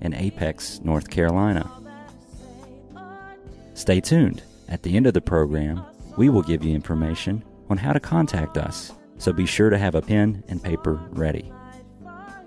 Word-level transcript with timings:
in 0.00 0.14
Apex, 0.14 0.80
North 0.82 1.10
Carolina. 1.10 1.70
Stay 3.74 4.00
tuned. 4.00 4.42
At 4.68 4.82
the 4.82 4.96
end 4.96 5.06
of 5.06 5.14
the 5.14 5.20
program, 5.20 5.82
we 6.16 6.28
will 6.28 6.42
give 6.42 6.64
you 6.64 6.74
information 6.74 7.42
on 7.68 7.76
how 7.76 7.92
to 7.92 8.00
contact 8.00 8.56
us, 8.56 8.92
so 9.18 9.32
be 9.32 9.46
sure 9.46 9.70
to 9.70 9.78
have 9.78 9.94
a 9.94 10.02
pen 10.02 10.44
and 10.48 10.62
paper 10.62 11.00
ready. 11.10 11.52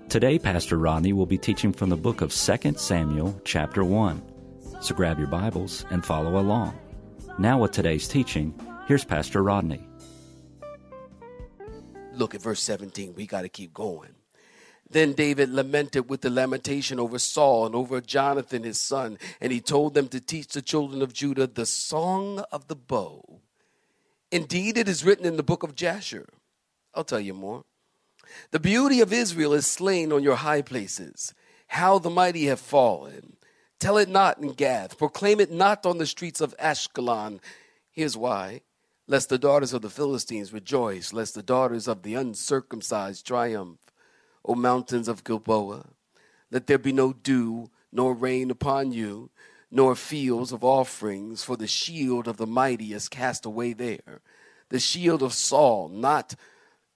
Today, 0.08 0.38
Pastor 0.38 0.78
Rodney 0.78 1.12
will 1.12 1.26
be 1.26 1.38
teaching 1.38 1.72
from 1.72 1.90
the 1.90 1.96
book 1.96 2.20
of 2.20 2.32
2 2.32 2.74
Samuel, 2.76 3.40
chapter 3.44 3.82
1. 3.82 4.22
So 4.80 4.94
grab 4.94 5.18
your 5.18 5.28
Bibles 5.28 5.84
and 5.90 6.04
follow 6.04 6.38
along. 6.38 6.78
Now, 7.38 7.58
with 7.58 7.72
today's 7.72 8.06
teaching, 8.06 8.54
here's 8.86 9.04
Pastor 9.04 9.42
Rodney. 9.42 9.88
Look 12.12 12.34
at 12.34 12.42
verse 12.42 12.60
17. 12.60 13.14
We 13.14 13.26
got 13.26 13.42
to 13.42 13.48
keep 13.48 13.74
going. 13.74 14.14
Then 14.88 15.12
David 15.12 15.50
lamented 15.50 16.08
with 16.08 16.20
the 16.20 16.30
lamentation 16.30 17.00
over 17.00 17.18
Saul 17.18 17.66
and 17.66 17.74
over 17.74 18.00
Jonathan 18.00 18.62
his 18.62 18.80
son, 18.80 19.18
and 19.40 19.52
he 19.52 19.60
told 19.60 19.94
them 19.94 20.08
to 20.08 20.20
teach 20.20 20.48
the 20.48 20.62
children 20.62 21.02
of 21.02 21.12
Judah 21.12 21.46
the 21.46 21.66
song 21.66 22.44
of 22.52 22.68
the 22.68 22.76
bow. 22.76 23.40
Indeed, 24.30 24.76
it 24.76 24.88
is 24.88 25.04
written 25.04 25.26
in 25.26 25.36
the 25.36 25.42
book 25.42 25.62
of 25.62 25.74
Jasher. 25.74 26.28
I'll 26.94 27.04
tell 27.04 27.20
you 27.20 27.34
more. 27.34 27.64
The 28.50 28.60
beauty 28.60 29.00
of 29.00 29.12
Israel 29.12 29.52
is 29.52 29.66
slain 29.66 30.12
on 30.12 30.22
your 30.22 30.36
high 30.36 30.62
places. 30.62 31.34
How 31.68 31.98
the 31.98 32.10
mighty 32.10 32.46
have 32.46 32.60
fallen. 32.60 33.36
Tell 33.78 33.96
it 33.98 34.08
not 34.08 34.38
in 34.38 34.52
Gath. 34.52 34.98
Proclaim 34.98 35.40
it 35.40 35.50
not 35.50 35.86
on 35.86 35.98
the 35.98 36.06
streets 36.06 36.40
of 36.40 36.56
Ashkelon. 36.58 37.40
Here's 37.90 38.16
why. 38.16 38.62
Lest 39.06 39.28
the 39.28 39.38
daughters 39.38 39.72
of 39.72 39.82
the 39.82 39.90
Philistines 39.90 40.52
rejoice, 40.52 41.12
lest 41.12 41.34
the 41.34 41.42
daughters 41.42 41.86
of 41.86 42.02
the 42.02 42.14
uncircumcised 42.14 43.26
triumph. 43.26 43.78
O 44.44 44.54
mountains 44.54 45.08
of 45.08 45.24
Gilboa. 45.24 45.86
Let 46.50 46.66
there 46.66 46.78
be 46.78 46.92
no 46.92 47.12
dew 47.12 47.70
nor 47.90 48.14
rain 48.14 48.50
upon 48.50 48.92
you, 48.92 49.30
nor 49.70 49.96
fields 49.96 50.52
of 50.52 50.62
offerings, 50.62 51.42
for 51.42 51.56
the 51.56 51.66
shield 51.66 52.28
of 52.28 52.36
the 52.36 52.46
mighty 52.46 52.92
is 52.92 53.08
cast 53.08 53.46
away 53.46 53.72
there. 53.72 54.20
The 54.68 54.78
shield 54.78 55.22
of 55.22 55.32
Saul, 55.32 55.88
not 55.88 56.34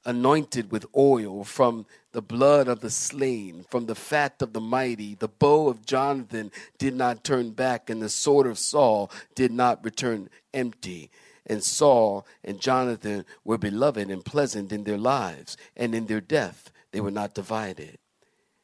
anointed 0.05 0.71
with 0.71 0.87
oil 0.97 1.45
from 1.45 1.87
the 2.13 2.23
blood 2.23 2.69
of 2.69 2.81
the 2.81 2.91
slain, 2.91 3.65
from 3.69 3.87
the 3.87 3.95
fat 3.95 4.41
of 4.41 4.53
the 4.53 4.61
mighty. 4.61 5.15
The 5.15 5.29
bow 5.29 5.69
of 5.69 5.85
Jonathan 5.85 6.51
did 6.79 6.95
not 6.95 7.25
turn 7.25 7.51
back, 7.51 7.91
and 7.91 8.01
the 8.01 8.09
sword 8.09 8.47
of 8.47 8.59
Saul 8.59 9.11
did 9.35 9.53
not 9.53 9.85
return 9.85 10.31
empty. 10.55 11.11
And 11.47 11.63
Saul 11.63 12.27
and 12.45 12.61
Jonathan 12.61 13.25
were 13.45 13.59
beloved 13.59 14.11
and 14.11 14.25
pleasant 14.25 14.73
in 14.73 14.85
their 14.85 14.99
lives, 14.99 15.57
and 15.77 15.95
in 15.95 16.07
their 16.07 16.21
death 16.21 16.71
they 16.93 17.01
were 17.01 17.11
not 17.11 17.35
divided. 17.35 17.99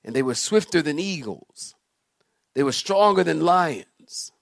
And 0.05 0.14
they 0.14 0.22
were 0.22 0.34
swifter 0.34 0.83
than 0.83 0.98
eagles, 0.98 1.75
they 2.55 2.62
were 2.62 2.72
stronger 2.72 3.25
than 3.25 3.44
lions. 3.44 4.33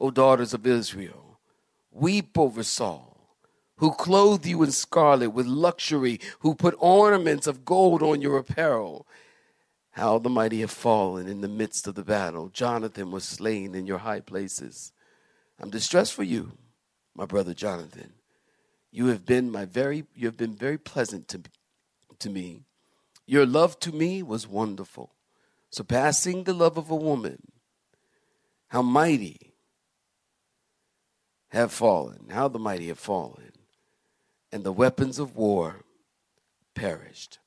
O 0.00 0.10
daughters 0.10 0.54
of 0.54 0.66
Israel, 0.66 1.38
weep 1.90 2.38
over 2.38 2.62
Saul, 2.62 3.36
who 3.76 3.92
clothed 3.92 4.46
you 4.46 4.62
in 4.62 4.72
scarlet 4.72 5.30
with 5.30 5.46
luxury, 5.46 6.20
who 6.40 6.54
put 6.54 6.74
ornaments 6.78 7.46
of 7.46 7.64
gold 7.64 8.02
on 8.02 8.22
your 8.22 8.38
apparel. 8.38 9.06
How 9.92 10.18
the 10.18 10.30
mighty 10.30 10.60
have 10.60 10.70
fallen 10.70 11.28
in 11.28 11.40
the 11.40 11.48
midst 11.48 11.86
of 11.86 11.96
the 11.96 12.04
battle. 12.04 12.48
Jonathan 12.48 13.10
was 13.10 13.24
slain 13.24 13.74
in 13.74 13.86
your 13.86 13.98
high 13.98 14.20
places. 14.20 14.92
I'm 15.58 15.68
distressed 15.68 16.14
for 16.14 16.22
you, 16.22 16.52
my 17.14 17.26
brother 17.26 17.52
Jonathan. 17.52 18.14
You 18.90 19.06
have 19.06 19.26
been 19.26 19.50
my 19.50 19.66
very 19.66 20.04
you 20.14 20.26
have 20.26 20.36
been 20.36 20.54
very 20.54 20.78
pleasant 20.78 21.28
to, 21.28 21.42
to 22.18 22.30
me. 22.30 22.62
Your 23.30 23.46
love 23.46 23.78
to 23.78 23.92
me 23.92 24.24
was 24.24 24.48
wonderful, 24.48 25.12
surpassing 25.70 26.42
the 26.42 26.52
love 26.52 26.76
of 26.76 26.90
a 26.90 26.96
woman. 26.96 27.52
How 28.66 28.82
mighty 28.82 29.54
have 31.50 31.70
fallen, 31.70 32.30
how 32.30 32.48
the 32.48 32.58
mighty 32.58 32.88
have 32.88 32.98
fallen, 32.98 33.52
and 34.50 34.64
the 34.64 34.72
weapons 34.72 35.20
of 35.20 35.36
war 35.36 35.84
perished. 36.74 37.38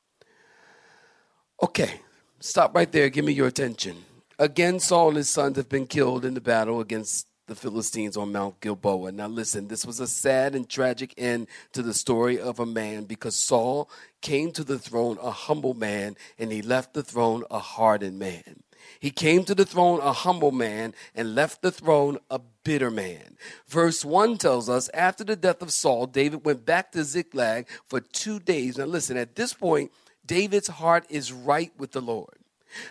Okay, 1.61 1.99
stop 2.39 2.73
right 2.73 2.89
there. 2.89 3.09
Give 3.09 3.25
me 3.25 3.33
your 3.33 3.47
attention. 3.47 4.05
Again, 4.39 4.79
Saul 4.79 5.09
and 5.09 5.17
his 5.17 5.29
sons 5.29 5.57
have 5.57 5.67
been 5.67 5.87
killed 5.87 6.23
in 6.23 6.33
the 6.33 6.39
battle 6.39 6.79
against 6.79 7.27
the 7.47 7.55
Philistines 7.55 8.15
on 8.15 8.31
Mount 8.31 8.59
Gilboa. 8.61 9.11
Now, 9.11 9.27
listen, 9.27 9.67
this 9.67 9.85
was 9.85 9.99
a 9.99 10.07
sad 10.07 10.55
and 10.55 10.69
tragic 10.69 11.13
end 11.17 11.47
to 11.73 11.81
the 11.81 11.93
story 11.93 12.39
of 12.39 12.59
a 12.59 12.65
man 12.65 13.03
because 13.03 13.35
Saul 13.35 13.89
came 14.21 14.51
to 14.53 14.63
the 14.63 14.79
throne 14.79 15.17
a 15.21 15.31
humble 15.31 15.73
man 15.73 16.15
and 16.39 16.51
he 16.51 16.61
left 16.61 16.93
the 16.93 17.03
throne 17.03 17.43
a 17.51 17.59
hardened 17.59 18.19
man. 18.19 18.63
He 18.99 19.11
came 19.11 19.43
to 19.45 19.55
the 19.55 19.65
throne 19.65 19.99
a 19.99 20.13
humble 20.13 20.51
man 20.51 20.93
and 21.15 21.35
left 21.35 21.61
the 21.61 21.71
throne 21.71 22.17
a 22.29 22.39
bitter 22.63 22.91
man. 22.91 23.37
Verse 23.67 24.05
1 24.05 24.37
tells 24.37 24.69
us 24.69 24.89
after 24.93 25.23
the 25.23 25.35
death 25.35 25.61
of 25.61 25.71
Saul, 25.71 26.07
David 26.07 26.45
went 26.45 26.65
back 26.65 26.91
to 26.93 27.03
Ziklag 27.03 27.67
for 27.85 27.99
two 27.99 28.39
days. 28.39 28.77
Now, 28.77 28.85
listen, 28.85 29.17
at 29.17 29.35
this 29.35 29.53
point, 29.53 29.91
David's 30.25 30.69
heart 30.69 31.05
is 31.09 31.33
right 31.33 31.71
with 31.77 31.91
the 31.91 32.01
Lord. 32.01 32.37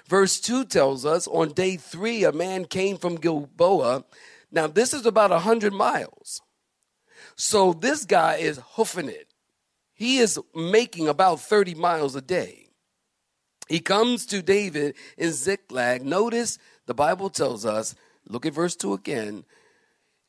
Verse 0.07 0.39
2 0.41 0.65
tells 0.67 1.05
us 1.05 1.27
on 1.27 1.53
day 1.53 1.77
three, 1.77 2.25
a 2.25 2.33
man 2.33 2.67
came 2.67 2.97
from 2.97 3.17
Gilboa. 3.17 4.05
Now, 4.53 4.67
this 4.67 4.93
is 4.93 5.07
about 5.07 5.31
100 5.31 5.73
miles. 5.73 6.43
So, 7.35 7.73
this 7.73 8.05
guy 8.05 8.37
is 8.37 8.61
hoofing 8.75 9.09
it. 9.09 9.33
He 9.95 10.19
is 10.19 10.39
making 10.55 11.09
about 11.09 11.41
30 11.41 11.75
miles 11.75 12.15
a 12.15 12.21
day. 12.21 12.69
He 13.69 13.81
comes 13.81 14.27
to 14.27 14.43
David 14.43 14.95
in 15.17 15.33
Ziklag. 15.33 16.05
Notice 16.05 16.59
the 16.87 16.95
Bible 16.95 17.31
tells 17.31 17.65
us, 17.65 17.95
look 18.29 18.45
at 18.45 18.53
verse 18.53 18.77
2 18.77 18.93
again, 18.93 19.45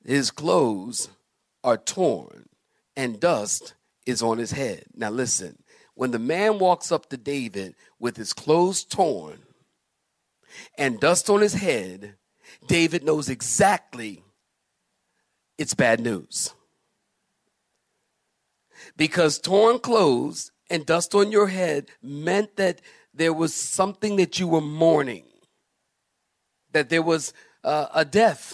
his 0.05 0.31
clothes 0.31 1.09
are 1.63 1.77
torn 1.77 2.47
and 2.95 3.19
dust 3.19 3.73
is 4.05 4.21
on 4.21 4.37
his 4.37 4.51
head. 4.51 4.85
Now, 4.95 5.09
listen, 5.09 5.63
when 5.95 6.11
the 6.11 6.19
man 6.19 6.59
walks 6.59 6.91
up 6.91 7.09
to 7.09 7.17
David 7.17 7.75
with 7.99 8.17
his 8.17 8.33
clothes 8.33 8.83
torn 8.83 9.39
and 10.77 10.99
dust 10.99 11.29
on 11.29 11.41
his 11.41 11.55
head, 11.55 12.15
David 12.67 13.03
knows 13.03 13.29
exactly 13.29 14.23
it's 15.57 15.73
bad 15.73 15.99
news. 15.99 16.53
Because 18.97 19.39
torn 19.39 19.79
clothes 19.79 20.51
and 20.69 20.85
dust 20.85 21.15
on 21.15 21.31
your 21.31 21.47
head 21.47 21.89
meant 22.01 22.55
that 22.57 22.81
there 23.13 23.33
was 23.33 23.53
something 23.53 24.15
that 24.17 24.39
you 24.39 24.47
were 24.47 24.61
mourning, 24.61 25.25
that 26.71 26.89
there 26.89 27.01
was 27.01 27.33
uh, 27.63 27.87
a 27.93 28.03
death, 28.03 28.52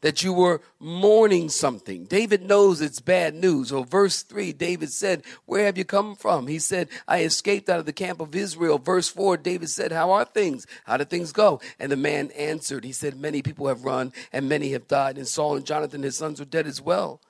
that 0.00 0.22
you 0.22 0.32
were 0.32 0.60
mourning 0.78 1.48
something. 1.48 2.04
David 2.04 2.42
knows 2.42 2.80
it's 2.80 3.00
bad 3.00 3.34
news. 3.34 3.68
So, 3.68 3.82
verse 3.82 4.22
3, 4.22 4.52
David 4.52 4.90
said, 4.90 5.22
Where 5.44 5.64
have 5.64 5.78
you 5.78 5.84
come 5.84 6.16
from? 6.16 6.46
He 6.46 6.58
said, 6.58 6.88
I 7.08 7.22
escaped 7.22 7.68
out 7.68 7.80
of 7.80 7.86
the 7.86 7.92
camp 7.92 8.20
of 8.20 8.34
Israel. 8.34 8.78
Verse 8.78 9.08
4, 9.08 9.36
David 9.38 9.70
said, 9.70 9.92
How 9.92 10.12
are 10.12 10.24
things? 10.24 10.66
How 10.84 10.96
did 10.96 11.10
things 11.10 11.32
go? 11.32 11.60
And 11.78 11.90
the 11.90 11.96
man 11.96 12.30
answered, 12.32 12.84
He 12.84 12.92
said, 12.92 13.18
Many 13.18 13.42
people 13.42 13.68
have 13.68 13.84
run 13.84 14.12
and 14.32 14.48
many 14.48 14.72
have 14.72 14.88
died, 14.88 15.18
and 15.18 15.26
Saul 15.26 15.56
and 15.56 15.66
Jonathan, 15.66 16.02
his 16.02 16.16
sons, 16.16 16.40
are 16.40 16.44
dead 16.44 16.66
as 16.66 16.80
well. 16.80 17.20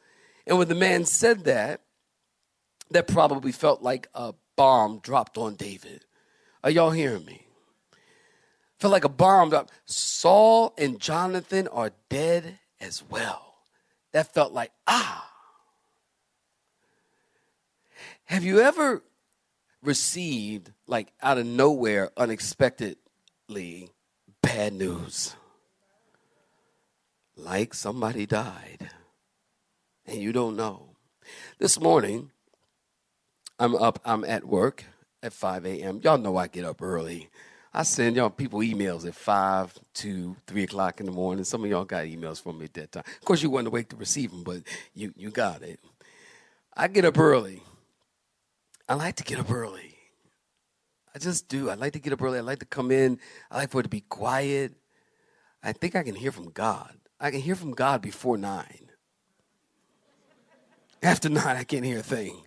And 0.46 0.58
when 0.58 0.69
the 0.69 0.75
man 0.75 1.05
said 1.05 1.44
that, 1.44 1.81
that 2.91 3.08
probably 3.08 3.52
felt 3.52 3.82
like 3.82 4.08
a 4.14 4.35
bomb 4.56 5.00
dropped 5.00 5.38
on 5.38 5.55
David. 5.55 6.05
Are 6.62 6.70
y'all 6.70 6.91
hearing 6.91 7.25
me? 7.25 7.45
Felt 8.78 8.93
like 8.93 9.05
a 9.05 9.08
bomb 9.08 9.50
dropped. 9.50 9.73
Saul 9.87 10.75
and 10.76 11.00
Jonathan 11.00 11.69
are 11.69 11.93
dead 12.08 12.58
as 12.81 13.02
well. 13.08 13.55
That 14.12 14.32
felt 14.32 14.52
like, 14.52 14.73
ah. 14.87 15.31
Have 18.25 18.44
you 18.44 18.61
ever 18.61 19.02
received, 19.82 20.73
like 20.87 21.12
out 21.23 21.38
of 21.38 21.46
nowhere, 21.46 22.11
unexpectedly, 22.17 23.90
bad 24.43 24.73
news? 24.75 25.37
Like 27.37 27.75
somebody 27.75 28.26
died 28.26 28.90
and 30.06 30.22
you 30.22 30.32
don't 30.32 30.56
know. 30.56 30.90
This 31.58 31.81
morning, 31.81 32.31
I'm 33.58 33.75
up, 33.75 33.99
I'm 34.05 34.25
at 34.25 34.44
work 34.44 34.84
at 35.22 35.32
5 35.32 35.67
a.m. 35.67 36.00
Y'all 36.02 36.19
know 36.19 36.37
I 36.37 36.46
get 36.46 36.64
up 36.64 36.81
early. 36.81 37.29
I 37.73 37.83
send 37.83 38.17
y'all 38.17 38.31
people 38.31 38.61
emails 38.61 39.07
at 39.07 39.15
five 39.15 39.75
to 39.95 40.37
three 40.47 40.63
o'clock 40.63 41.01
in 41.01 41.07
the 41.07 41.13
morning. 41.13 41.45
Some 41.45 41.65
of 41.65 41.71
y'all 41.71 41.85
got 41.85 42.05
emails 42.05 42.43
from 42.43 42.59
me 42.59 42.65
at 42.65 42.75
that 42.75 42.93
time. 42.93 43.05
Of 43.07 43.25
course, 43.25 43.43
you 43.43 43.51
wasn't 43.51 43.69
awake 43.69 43.91
to 43.91 43.97
receive 43.97 44.31
them, 44.31 44.43
but 44.43 44.63
you 44.95 45.13
you 45.17 45.31
got 45.31 45.63
it. 45.63 45.81
I 46.75 46.89
get 46.89 47.05
up 47.05 47.19
early. 47.19 47.63
I 48.89 48.95
like 48.95 49.17
to 49.17 49.25
get 49.25 49.39
up 49.39 49.51
early. 49.51 49.95
I 51.15 51.19
just 51.19 51.49
do. 51.49 51.71
I 51.71 51.75
like 51.75 51.95
to 51.95 51.99
get 51.99 52.13
up 52.13 52.23
early. 52.23 52.39
I 52.39 52.43
like 52.43 52.59
to 52.61 52.67
come 52.67 52.91
in. 52.91 53.19
I 53.51 53.57
like 53.57 53.71
for 53.71 53.81
it 53.81 53.85
to 53.85 53.89
be 53.89 54.03
quiet. 54.03 54.75
I 55.63 55.73
think 55.73 55.97
I 55.97 56.03
can 56.03 56.15
hear 56.15 56.31
from 56.31 56.51
God. 56.51 56.95
I 57.19 57.31
can 57.31 57.41
hear 57.41 57.57
from 57.57 57.73
God 57.73 58.03
before 58.03 58.37
nine. 58.37 58.91
After 61.03 61.29
nine, 61.29 61.57
I 61.57 61.65
can't 61.65 61.85
hear 61.85 61.99
a 61.99 62.03
thing. 62.03 62.43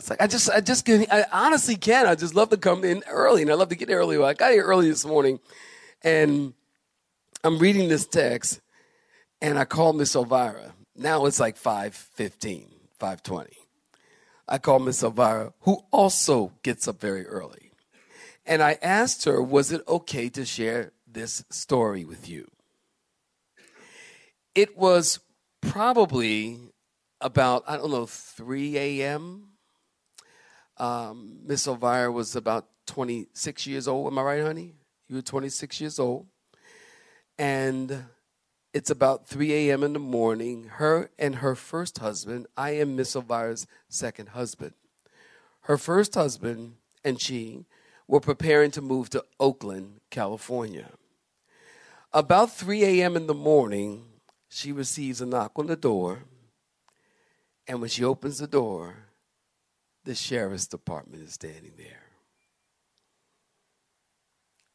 It's 0.00 0.08
like 0.08 0.22
I 0.22 0.26
just, 0.26 0.48
I 0.48 0.62
just 0.62 0.86
can, 0.86 1.04
I 1.10 1.26
honestly 1.30 1.76
can. 1.76 2.06
I 2.06 2.14
just 2.14 2.34
love 2.34 2.48
to 2.48 2.56
come 2.56 2.84
in 2.84 3.02
early, 3.06 3.42
and 3.42 3.50
I 3.50 3.54
love 3.54 3.68
to 3.68 3.74
get 3.74 3.90
early. 3.90 4.16
I 4.16 4.32
got 4.32 4.50
here 4.50 4.64
early 4.64 4.88
this 4.88 5.04
morning, 5.04 5.40
and 6.00 6.54
I'm 7.44 7.58
reading 7.58 7.90
this 7.90 8.06
text, 8.06 8.62
and 9.42 9.58
I 9.58 9.66
call 9.66 9.92
Miss 9.92 10.16
Elvira. 10.16 10.72
Now 10.96 11.26
it's 11.26 11.38
like 11.38 11.58
5.15, 11.58 12.68
5.20. 12.98 13.48
I 14.48 14.56
call 14.56 14.78
Miss 14.78 15.02
Elvira, 15.02 15.52
who 15.60 15.84
also 15.90 16.52
gets 16.62 16.88
up 16.88 16.98
very 16.98 17.26
early. 17.26 17.70
And 18.46 18.62
I 18.62 18.78
asked 18.80 19.26
her, 19.26 19.42
was 19.42 19.70
it 19.70 19.82
okay 19.86 20.30
to 20.30 20.46
share 20.46 20.92
this 21.06 21.44
story 21.50 22.06
with 22.06 22.26
you? 22.26 22.50
It 24.54 24.78
was 24.78 25.20
probably 25.60 26.58
about, 27.20 27.64
I 27.68 27.76
don't 27.76 27.90
know, 27.90 28.06
3 28.06 28.78
a.m. 28.78 29.49
Um, 30.80 31.40
Miss 31.44 31.66
Elvira 31.66 32.10
was 32.10 32.34
about 32.34 32.66
26 32.86 33.66
years 33.66 33.86
old. 33.86 34.06
Am 34.06 34.18
I 34.18 34.22
right, 34.22 34.42
honey? 34.42 34.72
You 35.08 35.16
were 35.16 35.22
26 35.22 35.78
years 35.78 35.98
old. 35.98 36.26
And 37.38 38.06
it's 38.72 38.88
about 38.88 39.26
3 39.28 39.52
a.m. 39.52 39.82
in 39.82 39.92
the 39.92 39.98
morning. 39.98 40.64
Her 40.64 41.10
and 41.18 41.36
her 41.36 41.54
first 41.54 41.98
husband, 41.98 42.46
I 42.56 42.70
am 42.70 42.96
Miss 42.96 43.14
Elvira's 43.14 43.66
second 43.90 44.30
husband. 44.30 44.72
Her 45.62 45.76
first 45.76 46.14
husband 46.14 46.76
and 47.04 47.20
she 47.20 47.66
were 48.08 48.20
preparing 48.20 48.70
to 48.70 48.80
move 48.80 49.10
to 49.10 49.24
Oakland, 49.38 50.00
California. 50.10 50.92
About 52.12 52.52
3 52.52 52.84
a.m. 52.84 53.16
in 53.16 53.26
the 53.26 53.34
morning, 53.34 54.06
she 54.48 54.72
receives 54.72 55.20
a 55.20 55.26
knock 55.26 55.52
on 55.56 55.66
the 55.66 55.76
door. 55.76 56.24
And 57.68 57.80
when 57.80 57.90
she 57.90 58.02
opens 58.02 58.38
the 58.38 58.46
door, 58.46 59.09
the 60.10 60.16
sheriff's 60.16 60.66
department 60.66 61.22
is 61.22 61.34
standing 61.34 61.70
there. 61.78 62.02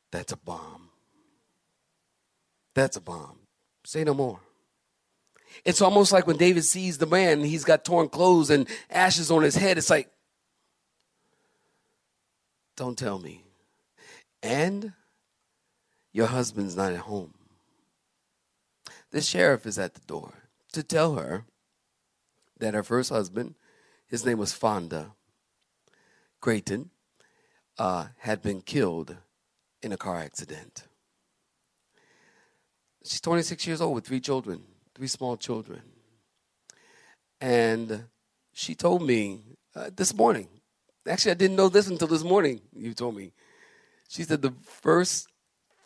That's 0.09 0.31
a 0.31 0.37
bomb. 0.37 0.87
That's 2.73 2.95
a 2.95 3.01
bomb. 3.01 3.39
Say 3.83 4.05
no 4.05 4.13
more. 4.13 4.39
It's 5.65 5.81
almost 5.81 6.13
like 6.13 6.25
when 6.25 6.37
David 6.37 6.63
sees 6.63 6.99
the 6.99 7.05
man, 7.05 7.43
he's 7.43 7.65
got 7.65 7.83
torn 7.83 8.07
clothes 8.07 8.49
and 8.49 8.65
ashes 8.89 9.29
on 9.29 9.43
his 9.43 9.57
head. 9.57 9.77
It's 9.77 9.89
like, 9.89 10.09
don't 12.77 12.97
tell 12.97 13.19
me. 13.19 13.43
And 14.41 14.93
your 16.13 16.27
husband's 16.27 16.77
not 16.77 16.93
at 16.93 16.99
home. 16.99 17.33
The 19.11 19.19
sheriff 19.19 19.65
is 19.65 19.77
at 19.77 19.95
the 19.95 20.01
door 20.07 20.45
to 20.71 20.81
tell 20.81 21.15
her 21.15 21.43
that 22.57 22.73
her 22.73 22.83
first 22.83 23.09
husband, 23.09 23.55
his 24.07 24.25
name 24.25 24.37
was 24.37 24.53
Fonda 24.53 25.11
Creighton, 26.45 26.91
uh, 27.79 28.05
had 28.19 28.43
been 28.43 28.61
killed 28.61 29.17
in 29.81 29.91
a 29.91 29.97
car 29.97 30.19
accident. 30.19 30.83
She's 33.03 33.19
26 33.19 33.65
years 33.65 33.81
old 33.81 33.95
with 33.95 34.05
three 34.05 34.19
children, 34.19 34.61
three 34.93 35.07
small 35.07 35.37
children. 35.37 35.81
And 37.41 38.03
she 38.53 38.75
told 38.75 39.01
me 39.01 39.57
uh, 39.75 39.89
this 39.95 40.13
morning, 40.13 40.47
actually, 41.09 41.31
I 41.31 41.33
didn't 41.33 41.55
know 41.55 41.67
this 41.67 41.87
until 41.87 42.09
this 42.09 42.23
morning, 42.23 42.61
you 42.75 42.93
told 42.93 43.15
me. 43.15 43.33
She 44.07 44.21
said 44.21 44.43
the 44.43 44.53
first 44.61 45.27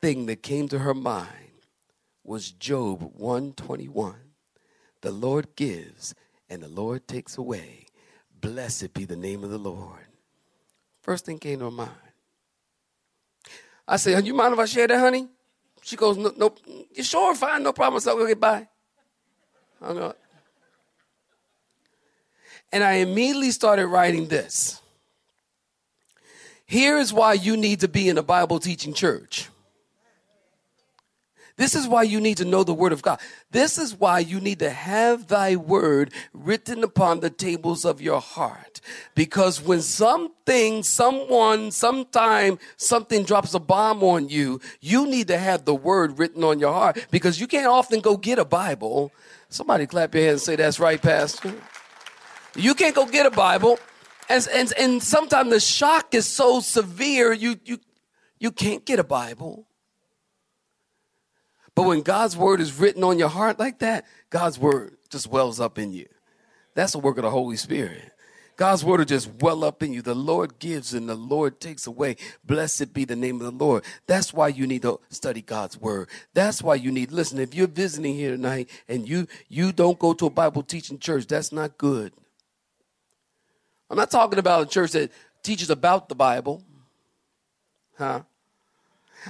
thing 0.02 0.26
that 0.26 0.44
came 0.44 0.68
to 0.68 0.80
her 0.80 0.94
mind 0.94 1.64
was 2.26 2.52
Job 2.52 3.14
121. 3.16 4.16
The 5.04 5.12
Lord 5.12 5.56
gives 5.56 6.14
and 6.50 6.62
the 6.62 6.68
Lord 6.68 7.08
takes 7.08 7.38
away. 7.38 7.86
Blessed 8.42 8.94
be 8.94 9.06
the 9.06 9.16
name 9.16 9.46
of 9.46 9.52
the 9.52 9.58
Lord. 9.58 10.09
First 11.10 11.26
thing 11.26 11.40
came 11.40 11.58
to 11.58 11.72
mind. 11.72 11.90
I 13.88 13.98
said, 13.98 14.28
you 14.28 14.36
mind 14.36 14.54
if 14.54 14.60
I 14.60 14.66
share 14.66 14.88
that, 14.88 15.00
honey? 15.00 15.28
She 15.82 15.96
goes, 15.96 16.18
no, 16.18 16.32
no 16.38 16.54
you 16.94 17.02
sure, 17.02 17.34
fine, 17.34 17.64
no 17.64 17.74
problem. 17.74 18.00
So 18.00 18.16
we'll 18.16 18.28
get 18.28 18.40
by. 18.40 18.68
And 22.72 22.84
I 22.84 22.92
immediately 22.98 23.50
started 23.50 23.88
writing 23.88 24.28
this. 24.28 24.84
Here 26.68 27.00
is 27.00 27.12
why 27.12 27.34
you 27.34 27.58
need 27.58 27.80
to 27.80 27.88
be 27.88 28.08
in 28.08 28.20
a 28.20 28.24
Bible 28.24 28.60
teaching 28.60 28.94
church. 28.94 29.50
This 31.60 31.76
is 31.76 31.90
why 31.90 32.04
you 32.04 32.22
need 32.22 32.38
to 32.38 32.46
know 32.46 32.64
the 32.64 32.74
word 32.74 32.94
of 32.94 33.02
God. 33.02 33.20
This 33.52 33.78
is 33.78 33.94
why 33.94 34.20
you 34.20 34.40
need 34.40 34.60
to 34.60 34.70
have 34.70 35.28
thy 35.28 35.58
word 35.58 36.14
written 36.32 36.86
upon 36.86 37.20
the 37.20 37.30
tables 37.30 37.84
of 37.84 38.00
your 38.00 38.22
heart. 38.22 38.80
Because 39.14 39.62
when 39.62 39.82
something, 39.82 40.84
someone, 40.84 41.72
sometime, 41.72 42.60
something 42.78 43.26
drops 43.26 43.54
a 43.54 43.60
bomb 43.60 44.06
on 44.06 44.30
you, 44.30 44.62
you 44.80 45.06
need 45.06 45.28
to 45.28 45.38
have 45.38 45.66
the 45.66 45.76
word 45.76 46.18
written 46.18 46.46
on 46.46 46.62
your 46.62 46.72
heart 46.72 47.06
because 47.12 47.42
you 47.42 47.46
can't 47.46 47.68
often 47.68 48.00
go 48.00 48.16
get 48.16 48.40
a 48.40 48.46
Bible. 48.46 49.12
Somebody 49.50 49.86
clap 49.86 50.16
your 50.16 50.24
hands 50.24 50.36
and 50.36 50.42
say, 50.42 50.56
That's 50.56 50.80
right, 50.80 51.02
Pastor. 51.02 51.54
You 52.56 52.74
can't 52.74 52.96
go 52.96 53.06
get 53.06 53.26
a 53.26 53.32
Bible. 53.32 53.80
And, 54.30 54.48
and, 54.54 54.74
and 54.80 55.04
sometimes 55.04 55.50
the 55.50 55.60
shock 55.60 56.16
is 56.16 56.26
so 56.26 56.62
severe, 56.62 57.34
you, 57.34 57.60
you, 57.66 57.80
you 58.40 58.52
can't 58.52 58.86
get 58.86 58.98
a 58.98 59.04
Bible. 59.04 59.66
But 61.80 61.88
when 61.88 62.02
God's 62.02 62.36
word 62.36 62.60
is 62.60 62.78
written 62.78 63.06
on 63.06 63.18
your 63.18 63.30
heart 63.30 63.58
like 63.58 63.80
that, 63.80 64.06
God's 64.30 64.60
word 64.60 64.98
just 65.10 65.28
wells 65.28 65.62
up 65.62 65.80
in 65.80 65.94
you. 65.94 66.08
That's 66.76 66.92
the 66.92 67.00
work 67.00 67.18
of 67.18 67.24
the 67.24 67.30
Holy 67.30 67.56
Spirit. 67.56 68.12
God's 68.58 68.84
word 68.84 68.98
will 68.98 69.06
just 69.06 69.30
well 69.40 69.64
up 69.64 69.82
in 69.82 69.94
you. 69.94 70.02
The 70.02 70.14
Lord 70.14 70.60
gives 70.60 70.94
and 70.94 71.08
the 71.08 71.16
Lord 71.16 71.62
takes 71.62 71.88
away. 71.88 72.18
Blessed 72.44 72.94
be 72.94 73.06
the 73.06 73.16
name 73.16 73.38
of 73.40 73.44
the 73.44 73.66
Lord. 73.66 73.86
That's 74.08 74.34
why 74.34 74.50
you 74.50 74.68
need 74.68 74.82
to 74.82 75.00
study 75.08 75.42
God's 75.42 75.80
word. 75.80 76.10
That's 76.34 76.62
why 76.62 76.76
you 76.76 76.92
need 76.92 77.14
listen. 77.14 77.40
If 77.40 77.56
you're 77.56 77.66
visiting 77.66 78.14
here 78.14 78.32
tonight 78.32 78.70
and 78.90 79.08
you 79.08 79.28
you 79.48 79.72
don't 79.72 79.98
go 79.98 80.12
to 80.12 80.26
a 80.26 80.30
Bible 80.30 80.64
teaching 80.64 81.00
church, 81.00 81.28
that's 81.28 81.54
not 81.54 81.78
good. 81.78 82.12
I'm 83.90 83.96
not 83.96 84.12
talking 84.12 84.38
about 84.38 84.64
a 84.64 84.70
church 84.70 84.92
that 84.92 85.14
teaches 85.44 85.70
about 85.70 86.10
the 86.10 86.16
Bible. 86.16 86.62
Huh? 87.98 88.24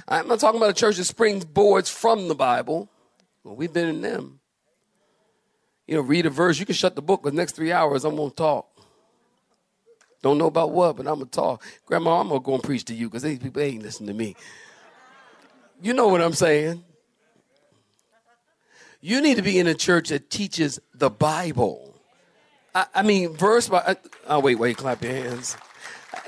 I'm 0.08 0.28
not 0.28 0.40
talking 0.40 0.60
about 0.60 0.70
a 0.70 0.74
church 0.74 0.96
that 0.96 1.04
springs 1.04 1.44
boards 1.44 1.90
from 1.90 2.28
the 2.28 2.34
Bible. 2.34 2.88
Well, 3.44 3.56
we've 3.56 3.72
been 3.72 3.88
in 3.88 4.00
them. 4.00 4.40
You 5.86 5.96
know, 5.96 6.02
read 6.02 6.26
a 6.26 6.30
verse. 6.30 6.58
You 6.58 6.66
can 6.66 6.74
shut 6.74 6.94
the 6.94 7.02
book. 7.02 7.22
The 7.22 7.32
next 7.32 7.56
three 7.56 7.72
hours, 7.72 8.04
I'm 8.04 8.16
going 8.16 8.30
to 8.30 8.36
talk. 8.36 8.68
Don't 10.22 10.38
know 10.38 10.46
about 10.46 10.70
what, 10.70 10.96
but 10.96 11.06
I'm 11.06 11.16
going 11.16 11.26
to 11.26 11.30
talk. 11.30 11.64
Grandma, 11.86 12.20
I'm 12.20 12.28
going 12.28 12.40
to 12.40 12.44
go 12.44 12.54
and 12.54 12.62
preach 12.62 12.84
to 12.86 12.94
you 12.94 13.08
because 13.08 13.22
these 13.22 13.38
people 13.38 13.62
ain't 13.62 13.82
listening 13.82 14.08
to 14.08 14.14
me. 14.14 14.36
You 15.82 15.94
know 15.94 16.08
what 16.08 16.20
I'm 16.20 16.34
saying. 16.34 16.84
You 19.00 19.22
need 19.22 19.36
to 19.36 19.42
be 19.42 19.58
in 19.58 19.66
a 19.66 19.74
church 19.74 20.10
that 20.10 20.28
teaches 20.28 20.78
the 20.94 21.08
Bible. 21.08 21.94
I, 22.74 22.86
I 22.94 23.02
mean, 23.02 23.34
verse 23.34 23.68
by. 23.68 23.96
Oh, 24.28 24.40
wait, 24.40 24.58
wait, 24.58 24.76
clap 24.76 25.02
your 25.02 25.12
hands 25.12 25.56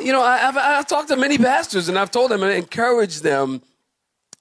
you 0.00 0.12
know, 0.12 0.22
I, 0.22 0.38
have 0.38 0.56
I've 0.56 0.86
talked 0.86 1.08
to 1.08 1.16
many 1.16 1.38
pastors 1.38 1.88
and 1.88 1.98
I've 1.98 2.10
told 2.10 2.30
them 2.30 2.42
and 2.42 2.52
encouraged 2.52 3.22
them 3.22 3.62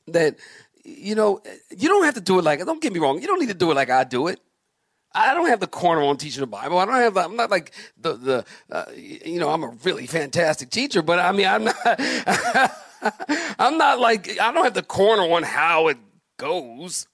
that, 0.08 0.36
you 0.84 1.16
know, 1.16 1.42
you 1.76 1.90
don't 1.90 2.06
have 2.06 2.16
to 2.16 2.22
do 2.22 2.40
it 2.40 2.44
like, 2.44 2.64
don't 2.66 2.82
get 2.82 2.94
me 2.94 3.00
wrong, 3.00 3.22
you 3.22 3.28
don't 3.28 3.40
need 3.40 3.50
to 3.50 3.54
do 3.54 3.72
it 3.72 3.76
like 3.76 3.90
I 3.90 4.04
do 4.04 4.28
it. 4.28 4.40
I 5.14 5.34
don't 5.34 5.48
have 5.48 5.60
the 5.60 5.68
corner 5.68 6.02
on 6.04 6.18
teaching 6.18 6.42
the 6.42 6.48
Bible. 6.48 6.78
I 6.78 6.86
don't 6.86 6.96
have. 6.96 7.18
I'm 7.18 7.36
not 7.36 7.52
like 7.52 7.74
the 7.98 8.14
the. 8.14 8.46
Uh, 8.72 8.86
you 8.96 9.40
know, 9.40 9.50
I'm 9.50 9.64
a 9.64 9.76
really 9.84 10.08
fantastic 10.08 10.70
teacher, 10.70 11.02
but 11.02 11.20
I 11.20 11.34
mean, 11.34 11.48
I'm 11.48 11.66
not. 11.66 11.76
I'm 13.60 13.78
not 13.78 14.00
like 14.00 14.40
I 14.40 14.54
don't 14.54 14.64
have 14.64 14.74
the 14.74 14.84
corner 14.84 15.24
on 15.24 15.44
how 15.44 15.90
it 15.90 15.98
goes. 16.38 17.08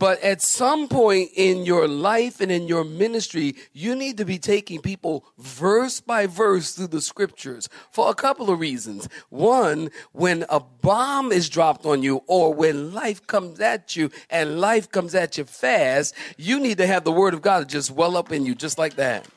But 0.00 0.22
at 0.22 0.40
some 0.40 0.88
point 0.88 1.28
in 1.36 1.66
your 1.66 1.86
life 1.86 2.40
and 2.40 2.50
in 2.50 2.66
your 2.66 2.84
ministry, 2.84 3.54
you 3.74 3.94
need 3.94 4.16
to 4.16 4.24
be 4.24 4.38
taking 4.38 4.80
people 4.80 5.26
verse 5.36 6.00
by 6.00 6.26
verse 6.26 6.72
through 6.72 6.86
the 6.86 7.02
scriptures 7.02 7.68
for 7.90 8.08
a 8.08 8.14
couple 8.14 8.48
of 8.48 8.58
reasons. 8.58 9.10
One, 9.28 9.90
when 10.12 10.46
a 10.48 10.58
bomb 10.58 11.32
is 11.32 11.50
dropped 11.50 11.84
on 11.84 12.02
you 12.02 12.22
or 12.26 12.54
when 12.54 12.94
life 12.94 13.26
comes 13.26 13.60
at 13.60 13.94
you 13.94 14.10
and 14.30 14.58
life 14.58 14.90
comes 14.90 15.14
at 15.14 15.36
you 15.36 15.44
fast, 15.44 16.14
you 16.38 16.58
need 16.58 16.78
to 16.78 16.86
have 16.86 17.04
the 17.04 17.12
word 17.12 17.34
of 17.34 17.42
God 17.42 17.68
just 17.68 17.90
well 17.90 18.16
up 18.16 18.32
in 18.32 18.46
you, 18.46 18.54
just 18.54 18.78
like 18.78 18.94
that. 18.94 19.28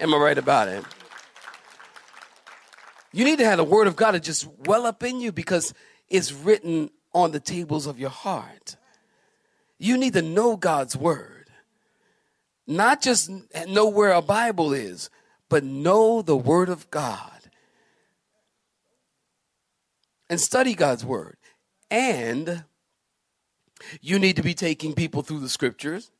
Am 0.00 0.12
I 0.12 0.16
right 0.16 0.36
about 0.36 0.66
it? 0.66 0.84
You 3.12 3.24
need 3.24 3.38
to 3.38 3.44
have 3.44 3.58
the 3.58 3.64
word 3.64 3.86
of 3.86 3.94
God 3.94 4.20
just 4.20 4.48
well 4.66 4.84
up 4.84 5.04
in 5.04 5.20
you 5.20 5.30
because 5.30 5.72
it's 6.10 6.32
written 6.32 6.90
on 7.14 7.30
the 7.30 7.38
tables 7.38 7.86
of 7.86 8.00
your 8.00 8.10
heart. 8.10 8.74
You 9.82 9.96
need 9.96 10.12
to 10.12 10.22
know 10.22 10.56
God's 10.56 10.96
word. 10.96 11.50
Not 12.68 13.02
just 13.02 13.28
know 13.66 13.88
where 13.88 14.12
a 14.12 14.22
Bible 14.22 14.72
is, 14.72 15.10
but 15.48 15.64
know 15.64 16.22
the 16.22 16.36
word 16.36 16.68
of 16.68 16.88
God. 16.88 17.40
And 20.30 20.40
study 20.40 20.74
God's 20.74 21.04
word. 21.04 21.36
And 21.90 22.62
you 24.00 24.20
need 24.20 24.36
to 24.36 24.42
be 24.42 24.54
taking 24.54 24.94
people 24.94 25.22
through 25.22 25.40
the 25.40 25.48
scriptures 25.48 26.12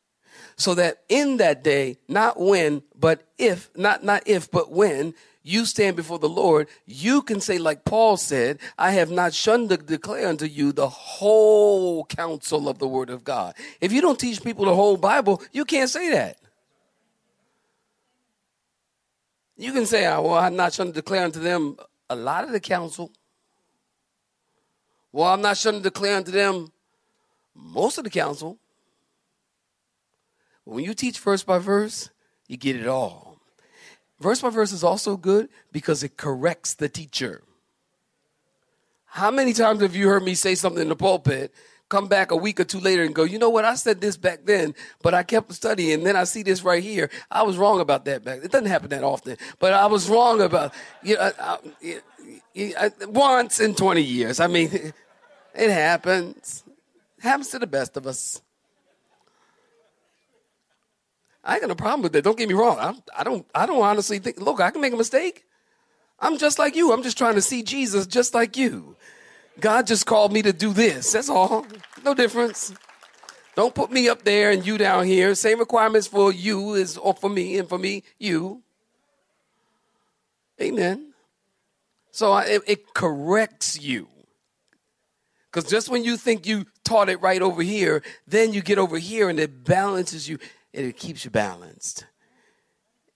so 0.56 0.74
that 0.74 1.04
in 1.08 1.36
that 1.36 1.62
day, 1.62 1.98
not 2.08 2.40
when, 2.40 2.82
but 2.98 3.28
if, 3.38 3.70
not, 3.76 4.02
not 4.02 4.24
if, 4.26 4.50
but 4.50 4.72
when 4.72 5.14
you 5.42 5.64
stand 5.64 5.96
before 5.96 6.18
the 6.18 6.28
Lord, 6.28 6.68
you 6.86 7.22
can 7.22 7.40
say, 7.40 7.58
like 7.58 7.84
Paul 7.84 8.16
said, 8.16 8.58
I 8.78 8.92
have 8.92 9.10
not 9.10 9.34
shunned 9.34 9.70
to 9.70 9.76
declare 9.76 10.28
unto 10.28 10.46
you 10.46 10.72
the 10.72 10.88
whole 10.88 12.04
counsel 12.04 12.68
of 12.68 12.78
the 12.78 12.88
word 12.88 13.10
of 13.10 13.24
God. 13.24 13.54
If 13.80 13.92
you 13.92 14.00
don't 14.00 14.18
teach 14.18 14.42
people 14.42 14.64
the 14.64 14.74
whole 14.74 14.96
Bible, 14.96 15.42
you 15.52 15.64
can't 15.64 15.90
say 15.90 16.10
that. 16.10 16.38
You 19.56 19.72
can 19.72 19.86
say, 19.86 20.06
ah, 20.06 20.20
well, 20.20 20.34
I'm 20.34 20.56
not 20.56 20.72
shunned 20.72 20.94
to 20.94 21.00
declare 21.00 21.24
unto 21.24 21.40
them 21.40 21.76
a 22.08 22.16
lot 22.16 22.44
of 22.44 22.52
the 22.52 22.60
counsel. 22.60 23.12
Well, 25.12 25.28
I'm 25.28 25.42
not 25.42 25.56
shunned 25.56 25.78
to 25.78 25.82
declare 25.82 26.16
unto 26.16 26.30
them 26.30 26.72
most 27.54 27.98
of 27.98 28.04
the 28.04 28.10
counsel. 28.10 28.58
When 30.64 30.84
you 30.84 30.94
teach 30.94 31.18
verse 31.18 31.42
by 31.42 31.58
verse, 31.58 32.10
you 32.46 32.56
get 32.56 32.76
it 32.76 32.86
all. 32.86 33.31
Verse 34.22 34.40
by 34.40 34.50
verse 34.50 34.70
is 34.70 34.84
also 34.84 35.16
good 35.16 35.48
because 35.72 36.04
it 36.04 36.16
corrects 36.16 36.74
the 36.74 36.88
teacher. 36.88 37.42
How 39.06 39.32
many 39.32 39.52
times 39.52 39.82
have 39.82 39.96
you 39.96 40.08
heard 40.08 40.22
me 40.22 40.34
say 40.34 40.54
something 40.54 40.80
in 40.80 40.88
the 40.88 40.96
pulpit, 40.96 41.52
come 41.88 42.06
back 42.06 42.30
a 42.30 42.36
week 42.36 42.60
or 42.60 42.64
two 42.64 42.78
later 42.78 43.02
and 43.02 43.14
go, 43.14 43.24
you 43.24 43.38
know 43.38 43.50
what, 43.50 43.64
I 43.64 43.74
said 43.74 44.00
this 44.00 44.16
back 44.16 44.44
then, 44.44 44.74
but 45.02 45.12
I 45.12 45.24
kept 45.24 45.52
studying, 45.52 45.92
and 45.92 46.06
then 46.06 46.16
I 46.16 46.24
see 46.24 46.44
this 46.44 46.62
right 46.62 46.82
here. 46.82 47.10
I 47.30 47.42
was 47.42 47.58
wrong 47.58 47.80
about 47.80 48.04
that 48.04 48.24
back. 48.24 48.44
It 48.44 48.52
doesn't 48.52 48.68
happen 48.68 48.90
that 48.90 49.02
often, 49.02 49.36
but 49.58 49.74
I 49.74 49.86
was 49.86 50.08
wrong 50.08 50.40
about 50.40 50.72
you 51.02 51.16
know, 51.16 51.32
I, 51.38 51.58
I, 52.56 52.74
I, 52.78 52.90
once 53.06 53.58
in 53.58 53.74
20 53.74 54.00
years. 54.00 54.38
I 54.38 54.46
mean, 54.46 54.70
it 55.54 55.70
happens. 55.70 56.62
It 57.18 57.24
happens 57.24 57.48
to 57.48 57.58
the 57.58 57.66
best 57.66 57.96
of 57.96 58.06
us. 58.06 58.40
I 61.44 61.54
ain't 61.54 61.62
got 61.62 61.68
no 61.68 61.74
problem 61.74 62.02
with 62.02 62.12
that. 62.12 62.22
Don't 62.22 62.38
get 62.38 62.48
me 62.48 62.54
wrong. 62.54 62.78
I'm, 62.78 63.02
I 63.16 63.24
don't. 63.24 63.46
I 63.54 63.66
don't 63.66 63.82
honestly 63.82 64.18
think. 64.18 64.40
Look, 64.40 64.60
I 64.60 64.70
can 64.70 64.80
make 64.80 64.92
a 64.92 64.96
mistake. 64.96 65.44
I'm 66.20 66.38
just 66.38 66.58
like 66.58 66.76
you. 66.76 66.92
I'm 66.92 67.02
just 67.02 67.18
trying 67.18 67.34
to 67.34 67.42
see 67.42 67.62
Jesus 67.62 68.06
just 68.06 68.32
like 68.32 68.56
you. 68.56 68.96
God 69.58 69.86
just 69.86 70.06
called 70.06 70.32
me 70.32 70.42
to 70.42 70.52
do 70.52 70.72
this. 70.72 71.12
That's 71.12 71.28
all. 71.28 71.66
No 72.04 72.14
difference. 72.14 72.72
Don't 73.54 73.74
put 73.74 73.90
me 73.90 74.08
up 74.08 74.22
there 74.22 74.50
and 74.50 74.64
you 74.64 74.78
down 74.78 75.04
here. 75.04 75.34
Same 75.34 75.58
requirements 75.58 76.06
for 76.06 76.32
you 76.32 76.74
is 76.74 76.96
or 76.96 77.12
for 77.12 77.28
me, 77.28 77.58
and 77.58 77.68
for 77.68 77.78
me, 77.78 78.04
you. 78.18 78.62
Amen. 80.60 81.12
So 82.12 82.32
I, 82.32 82.44
it, 82.44 82.62
it 82.66 82.94
corrects 82.94 83.80
you. 83.80 84.08
Because 85.50 85.68
just 85.68 85.90
when 85.90 86.04
you 86.04 86.16
think 86.16 86.46
you 86.46 86.66
taught 86.82 87.10
it 87.10 87.20
right 87.20 87.42
over 87.42 87.62
here, 87.62 88.02
then 88.26 88.54
you 88.54 88.62
get 88.62 88.78
over 88.78 88.96
here 88.96 89.28
and 89.28 89.38
it 89.38 89.64
balances 89.64 90.28
you 90.28 90.38
it 90.72 90.96
keeps 90.96 91.24
you 91.24 91.30
balanced. 91.30 92.06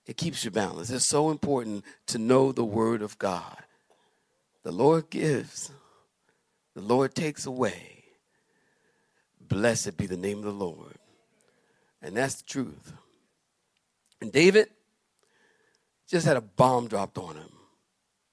It 0.05 0.15
keeps 0.15 0.45
you 0.45 0.51
balanced. 0.51 0.91
It's 0.91 1.05
so 1.05 1.31
important 1.31 1.83
to 2.07 2.17
know 2.17 2.51
the 2.51 2.63
Word 2.63 3.01
of 3.01 3.17
God. 3.19 3.57
The 4.63 4.71
Lord 4.71 5.09
gives, 5.09 5.71
the 6.75 6.81
Lord 6.81 7.15
takes 7.15 7.45
away. 7.45 8.03
Blessed 9.41 9.97
be 9.97 10.05
the 10.05 10.17
name 10.17 10.39
of 10.39 10.43
the 10.43 10.51
Lord. 10.51 10.97
And 12.01 12.15
that's 12.15 12.35
the 12.35 12.43
truth. 12.43 12.93
And 14.21 14.31
David 14.31 14.69
just 16.07 16.25
had 16.25 16.37
a 16.37 16.41
bomb 16.41 16.87
dropped 16.87 17.17
on 17.17 17.35
him. 17.35 17.51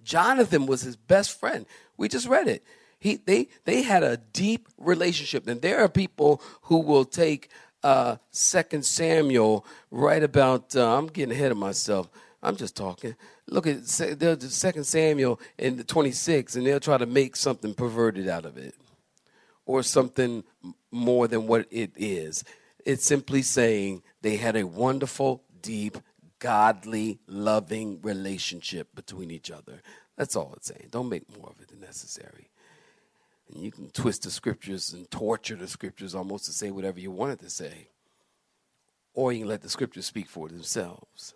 Jonathan 0.02 0.66
was 0.66 0.82
his 0.82 0.96
best 0.96 1.38
friend. 1.38 1.66
We 1.96 2.08
just 2.08 2.28
read 2.28 2.46
it. 2.46 2.64
He, 2.98 3.16
they, 3.16 3.48
they 3.64 3.82
had 3.82 4.02
a 4.02 4.16
deep 4.16 4.68
relationship. 4.78 5.46
And 5.46 5.60
there 5.60 5.80
are 5.80 5.88
people 5.88 6.42
who 6.62 6.80
will 6.80 7.04
take 7.04 7.50
uh, 7.84 8.16
Samuel 8.32 9.64
right 9.90 10.22
about. 10.22 10.74
Uh, 10.74 10.98
I'm 10.98 11.06
getting 11.06 11.34
ahead 11.34 11.52
of 11.52 11.58
myself. 11.58 12.08
I'm 12.42 12.56
just 12.56 12.76
talking. 12.76 13.14
Look 13.46 13.66
at 13.66 13.86
Second 13.86 14.84
Samuel 14.84 15.40
in 15.58 15.76
the 15.76 15.84
26, 15.84 16.56
and 16.56 16.66
they'll 16.66 16.80
try 16.80 16.98
to 16.98 17.06
make 17.06 17.36
something 17.36 17.74
perverted 17.74 18.28
out 18.28 18.44
of 18.46 18.56
it, 18.56 18.74
or 19.66 19.82
something 19.82 20.44
more 20.90 21.28
than 21.28 21.46
what 21.46 21.66
it 21.70 21.92
is. 21.96 22.42
It's 22.84 23.04
simply 23.04 23.42
saying 23.42 24.02
they 24.22 24.36
had 24.36 24.56
a 24.56 24.66
wonderful, 24.66 25.42
deep, 25.62 25.98
godly, 26.38 27.18
loving 27.26 28.00
relationship 28.02 28.94
between 28.94 29.30
each 29.30 29.50
other. 29.50 29.82
That's 30.16 30.36
all 30.36 30.52
it's 30.56 30.68
saying. 30.68 30.88
Don't 30.90 31.08
make 31.08 31.24
more 31.38 31.50
of 31.50 31.60
it 31.60 31.68
than 31.68 31.80
necessary. 31.80 32.48
And 33.48 33.62
you 33.62 33.70
can 33.70 33.90
twist 33.90 34.22
the 34.22 34.30
scriptures 34.30 34.92
and 34.92 35.10
torture 35.10 35.56
the 35.56 35.68
scriptures 35.68 36.14
almost 36.14 36.46
to 36.46 36.52
say 36.52 36.70
whatever 36.70 36.98
you 36.98 37.10
wanted 37.10 37.40
to 37.40 37.50
say. 37.50 37.88
Or 39.12 39.32
you 39.32 39.40
can 39.40 39.48
let 39.48 39.62
the 39.62 39.68
scriptures 39.68 40.06
speak 40.06 40.28
for 40.28 40.48
themselves. 40.48 41.34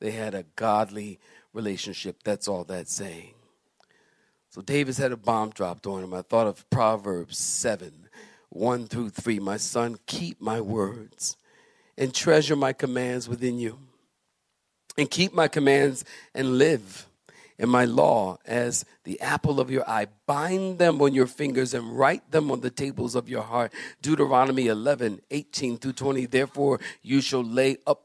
They 0.00 0.12
had 0.12 0.34
a 0.34 0.44
godly 0.56 1.18
relationship. 1.52 2.22
That's 2.22 2.48
all 2.48 2.64
that's 2.64 2.92
saying. 2.92 3.34
So 4.50 4.62
David's 4.62 4.98
had 4.98 5.12
a 5.12 5.16
bomb 5.16 5.50
dropped 5.50 5.86
on 5.86 6.02
him. 6.02 6.14
I 6.14 6.22
thought 6.22 6.46
of 6.46 6.68
Proverbs 6.70 7.38
7 7.38 8.08
1 8.50 8.86
through 8.86 9.10
3. 9.10 9.38
My 9.40 9.56
son, 9.56 9.98
keep 10.06 10.40
my 10.40 10.60
words 10.60 11.36
and 11.98 12.14
treasure 12.14 12.56
my 12.56 12.72
commands 12.72 13.28
within 13.28 13.58
you. 13.58 13.78
And 14.96 15.10
keep 15.10 15.34
my 15.34 15.48
commands 15.48 16.04
and 16.34 16.56
live 16.56 17.06
in 17.58 17.68
my 17.68 17.84
law 17.84 18.38
as 18.44 18.84
the 19.04 19.20
apple 19.20 19.60
of 19.60 19.70
your 19.70 19.88
eye. 19.88 20.06
Bind 20.26 20.78
them 20.78 21.00
on 21.00 21.14
your 21.14 21.26
fingers 21.26 21.74
and 21.74 21.98
write 21.98 22.30
them 22.30 22.50
on 22.50 22.60
the 22.60 22.70
tables 22.70 23.14
of 23.14 23.28
your 23.28 23.42
heart. 23.42 23.72
Deuteronomy 24.02 24.66
11, 24.66 25.20
18 25.30 25.78
through 25.78 25.92
20. 25.92 26.26
Therefore, 26.26 26.80
you 27.02 27.20
shall 27.20 27.42
lay 27.42 27.78
up 27.86 28.02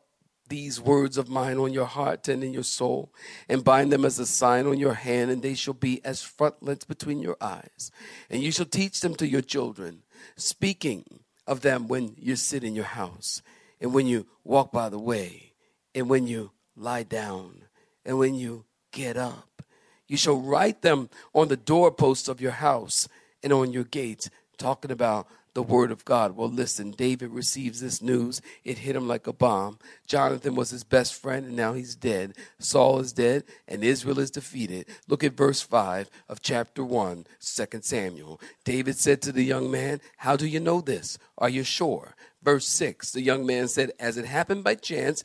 these 0.51 0.81
words 0.81 1.17
of 1.17 1.29
mine 1.29 1.57
on 1.57 1.71
your 1.71 1.85
heart 1.85 2.27
and 2.27 2.43
in 2.43 2.53
your 2.53 2.61
soul, 2.61 3.13
and 3.47 3.63
bind 3.63 3.89
them 3.89 4.03
as 4.03 4.19
a 4.19 4.25
sign 4.25 4.67
on 4.67 4.77
your 4.77 4.95
hand, 4.95 5.31
and 5.31 5.41
they 5.41 5.53
shall 5.53 5.73
be 5.73 6.03
as 6.03 6.21
frontlets 6.21 6.83
between 6.83 7.21
your 7.21 7.37
eyes. 7.39 7.89
And 8.29 8.43
you 8.43 8.51
shall 8.51 8.65
teach 8.65 8.99
them 8.99 9.15
to 9.15 9.27
your 9.27 9.41
children, 9.41 10.03
speaking 10.35 11.21
of 11.47 11.61
them 11.61 11.87
when 11.87 12.15
you 12.17 12.35
sit 12.35 12.65
in 12.65 12.75
your 12.75 12.83
house, 12.83 13.41
and 13.79 13.93
when 13.93 14.07
you 14.07 14.27
walk 14.43 14.73
by 14.73 14.89
the 14.89 14.99
way, 14.99 15.53
and 15.95 16.09
when 16.09 16.27
you 16.27 16.51
lie 16.75 17.03
down, 17.03 17.63
and 18.05 18.19
when 18.19 18.35
you 18.35 18.65
get 18.91 19.17
up. 19.17 19.63
You 20.07 20.17
shall 20.17 20.39
write 20.39 20.81
them 20.81 21.09
on 21.33 21.47
the 21.47 21.57
doorposts 21.57 22.27
of 22.27 22.41
your 22.41 22.51
house 22.51 23.07
and 23.41 23.53
on 23.53 23.71
your 23.71 23.85
gates, 23.85 24.29
talking 24.57 24.91
about 24.91 25.27
the 25.53 25.63
word 25.63 25.91
of 25.91 26.05
God. 26.05 26.35
Well, 26.35 26.49
listen, 26.49 26.91
David 26.91 27.31
receives 27.31 27.81
this 27.81 28.01
news. 28.01 28.41
It 28.63 28.79
hit 28.79 28.95
him 28.95 29.07
like 29.07 29.27
a 29.27 29.33
bomb. 29.33 29.79
Jonathan 30.07 30.55
was 30.55 30.69
his 30.69 30.83
best 30.83 31.13
friend, 31.13 31.45
and 31.45 31.55
now 31.55 31.73
he's 31.73 31.95
dead. 31.95 32.33
Saul 32.59 32.99
is 32.99 33.11
dead, 33.11 33.43
and 33.67 33.83
Israel 33.83 34.19
is 34.19 34.31
defeated. 34.31 34.87
Look 35.07 35.23
at 35.23 35.33
verse 35.33 35.61
5 35.61 36.09
of 36.29 36.41
chapter 36.41 36.83
1, 36.83 37.25
2 37.39 37.65
Samuel. 37.81 38.39
David 38.63 38.97
said 38.97 39.21
to 39.23 39.31
the 39.31 39.43
young 39.43 39.69
man, 39.69 39.99
How 40.17 40.35
do 40.35 40.47
you 40.47 40.59
know 40.59 40.79
this? 40.79 41.17
Are 41.37 41.49
you 41.49 41.63
sure? 41.63 42.15
Verse 42.41 42.67
6 42.67 43.11
The 43.11 43.21
young 43.21 43.45
man 43.45 43.67
said, 43.67 43.91
As 43.99 44.17
it 44.17 44.25
happened 44.25 44.63
by 44.63 44.75
chance, 44.75 45.23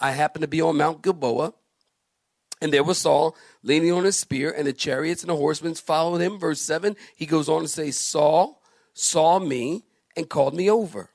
I 0.00 0.10
happened 0.12 0.42
to 0.42 0.48
be 0.48 0.60
on 0.60 0.76
Mount 0.76 1.02
Gilboa 1.02 1.54
and 2.62 2.72
there 2.72 2.84
was 2.84 2.98
Saul 2.98 3.36
leaning 3.64 3.90
on 3.90 4.04
his 4.04 4.16
spear, 4.16 4.54
and 4.56 4.68
the 4.68 4.72
chariots 4.72 5.22
and 5.22 5.30
the 5.30 5.36
horsemen 5.36 5.74
followed 5.74 6.20
him. 6.20 6.38
Verse 6.38 6.60
7, 6.60 6.94
he 7.16 7.26
goes 7.26 7.48
on 7.48 7.62
to 7.62 7.68
say, 7.68 7.90
Saul 7.90 8.62
saw 8.94 9.40
me 9.40 9.82
and 10.16 10.30
called 10.30 10.54
me 10.54 10.70
over. 10.70 11.10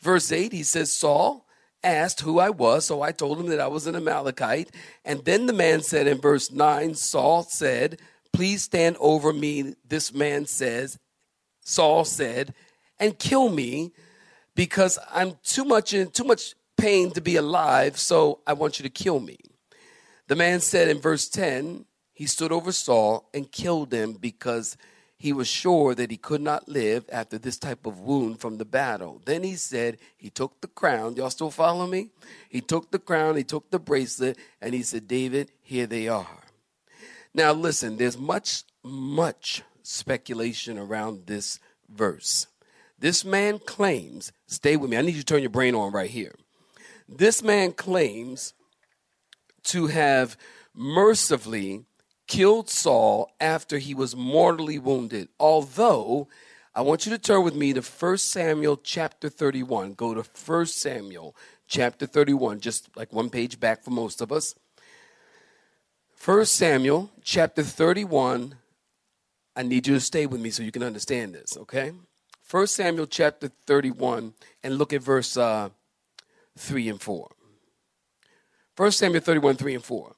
Verse 0.00 0.30
8, 0.30 0.52
he 0.52 0.62
says, 0.62 0.92
Saul 0.92 1.44
asked 1.82 2.20
who 2.20 2.38
I 2.38 2.50
was, 2.50 2.84
so 2.84 3.02
I 3.02 3.10
told 3.10 3.40
him 3.40 3.48
that 3.48 3.58
I 3.58 3.66
was 3.66 3.88
an 3.88 3.96
Amalekite. 3.96 4.70
And 5.04 5.24
then 5.24 5.46
the 5.46 5.52
man 5.52 5.82
said 5.82 6.06
in 6.06 6.20
verse 6.20 6.52
9, 6.52 6.94
Saul 6.94 7.42
said, 7.42 7.98
Please 8.32 8.62
stand 8.62 8.96
over 9.00 9.32
me, 9.32 9.74
this 9.88 10.14
man 10.14 10.46
says, 10.46 11.00
Saul 11.62 12.04
said, 12.04 12.54
and 13.00 13.18
kill 13.18 13.48
me 13.48 13.92
because 14.54 15.00
I'm 15.12 15.36
too 15.42 15.64
much 15.64 15.92
in 15.92 16.10
too 16.10 16.24
much 16.24 16.54
pain 16.76 17.10
to 17.12 17.20
be 17.20 17.34
alive, 17.34 17.98
so 17.98 18.40
I 18.46 18.52
want 18.52 18.78
you 18.78 18.84
to 18.84 18.90
kill 18.90 19.18
me. 19.18 19.38
The 20.28 20.36
man 20.36 20.60
said 20.60 20.88
in 20.88 21.00
verse 21.00 21.28
10, 21.28 21.84
he 22.12 22.26
stood 22.26 22.50
over 22.50 22.72
Saul 22.72 23.28
and 23.32 23.50
killed 23.50 23.92
him 23.92 24.14
because 24.14 24.76
he 25.18 25.32
was 25.32 25.48
sure 25.48 25.94
that 25.94 26.10
he 26.10 26.16
could 26.16 26.42
not 26.42 26.68
live 26.68 27.04
after 27.10 27.38
this 27.38 27.58
type 27.58 27.86
of 27.86 28.00
wound 28.00 28.40
from 28.40 28.58
the 28.58 28.64
battle. 28.64 29.22
Then 29.24 29.42
he 29.42 29.56
said, 29.56 29.98
he 30.16 30.28
took 30.28 30.60
the 30.60 30.68
crown. 30.68 31.16
Y'all 31.16 31.30
still 31.30 31.50
follow 31.50 31.86
me? 31.86 32.10
He 32.48 32.60
took 32.60 32.90
the 32.90 32.98
crown, 32.98 33.36
he 33.36 33.44
took 33.44 33.70
the 33.70 33.78
bracelet, 33.78 34.36
and 34.60 34.74
he 34.74 34.82
said, 34.82 35.08
David, 35.08 35.52
here 35.62 35.86
they 35.86 36.08
are. 36.08 36.42
Now, 37.32 37.52
listen, 37.52 37.96
there's 37.96 38.18
much, 38.18 38.64
much 38.82 39.62
speculation 39.82 40.78
around 40.78 41.26
this 41.26 41.60
verse. 41.88 42.46
This 42.98 43.24
man 43.24 43.58
claims, 43.58 44.32
stay 44.46 44.76
with 44.76 44.90
me, 44.90 44.96
I 44.96 45.02
need 45.02 45.14
you 45.14 45.20
to 45.20 45.24
turn 45.24 45.42
your 45.42 45.50
brain 45.50 45.74
on 45.74 45.92
right 45.92 46.10
here. 46.10 46.34
This 47.08 47.42
man 47.42 47.72
claims 47.72 48.54
to 49.66 49.86
have 49.88 50.36
mercifully 50.74 51.84
killed 52.26 52.68
Saul 52.68 53.30
after 53.40 53.78
he 53.78 53.94
was 53.94 54.16
mortally 54.16 54.78
wounded. 54.78 55.28
Although, 55.38 56.28
I 56.74 56.82
want 56.82 57.06
you 57.06 57.12
to 57.12 57.18
turn 57.18 57.44
with 57.44 57.54
me 57.54 57.72
to 57.72 57.80
1 57.80 58.18
Samuel 58.18 58.76
chapter 58.76 59.28
31. 59.28 59.94
Go 59.94 60.14
to 60.14 60.22
1 60.22 60.66
Samuel 60.66 61.36
chapter 61.66 62.06
31, 62.06 62.60
just 62.60 62.94
like 62.96 63.12
one 63.12 63.30
page 63.30 63.58
back 63.58 63.82
for 63.82 63.90
most 63.90 64.20
of 64.20 64.32
us. 64.32 64.54
1 66.24 66.44
Samuel 66.46 67.10
chapter 67.22 67.62
31. 67.62 68.56
I 69.54 69.62
need 69.62 69.86
you 69.86 69.94
to 69.94 70.00
stay 70.00 70.26
with 70.26 70.40
me 70.40 70.50
so 70.50 70.62
you 70.62 70.72
can 70.72 70.82
understand 70.82 71.34
this, 71.34 71.56
okay? 71.56 71.92
1 72.50 72.66
Samuel 72.66 73.06
chapter 73.06 73.50
31, 73.66 74.34
and 74.62 74.78
look 74.78 74.92
at 74.92 75.02
verse 75.02 75.36
uh, 75.36 75.70
3 76.58 76.88
and 76.90 77.00
4. 77.00 77.35
1 78.76 78.92
Samuel 78.92 79.22
31, 79.22 79.56
3 79.56 79.74
and 79.76 79.84
4. 79.84 80.16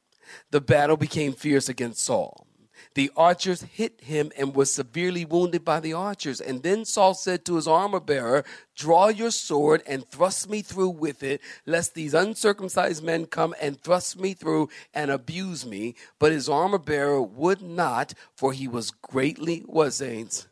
The 0.50 0.60
battle 0.60 0.96
became 0.96 1.32
fierce 1.32 1.68
against 1.68 2.00
Saul. 2.00 2.48
The 2.94 3.10
archers 3.16 3.62
hit 3.62 4.00
him 4.00 4.32
and 4.36 4.54
was 4.54 4.72
severely 4.72 5.24
wounded 5.24 5.64
by 5.64 5.78
the 5.78 5.92
archers. 5.92 6.40
And 6.40 6.62
then 6.62 6.84
Saul 6.84 7.14
said 7.14 7.44
to 7.44 7.56
his 7.56 7.68
armor 7.68 8.00
bearer, 8.00 8.44
Draw 8.74 9.08
your 9.08 9.30
sword 9.30 9.82
and 9.86 10.06
thrust 10.08 10.48
me 10.48 10.62
through 10.62 10.90
with 10.90 11.22
it, 11.22 11.40
lest 11.66 11.94
these 11.94 12.14
uncircumcised 12.14 13.02
men 13.02 13.26
come 13.26 13.54
and 13.60 13.80
thrust 13.80 14.18
me 14.18 14.34
through 14.34 14.68
and 14.92 15.10
abuse 15.10 15.64
me. 15.64 15.94
But 16.18 16.32
his 16.32 16.48
armor 16.48 16.78
bearer 16.78 17.22
would 17.22 17.62
not, 17.62 18.14
for 18.34 18.52
he 18.52 18.66
was 18.66 18.90
greatly, 18.90 19.64
was 19.66 19.96
saints. 19.96 20.48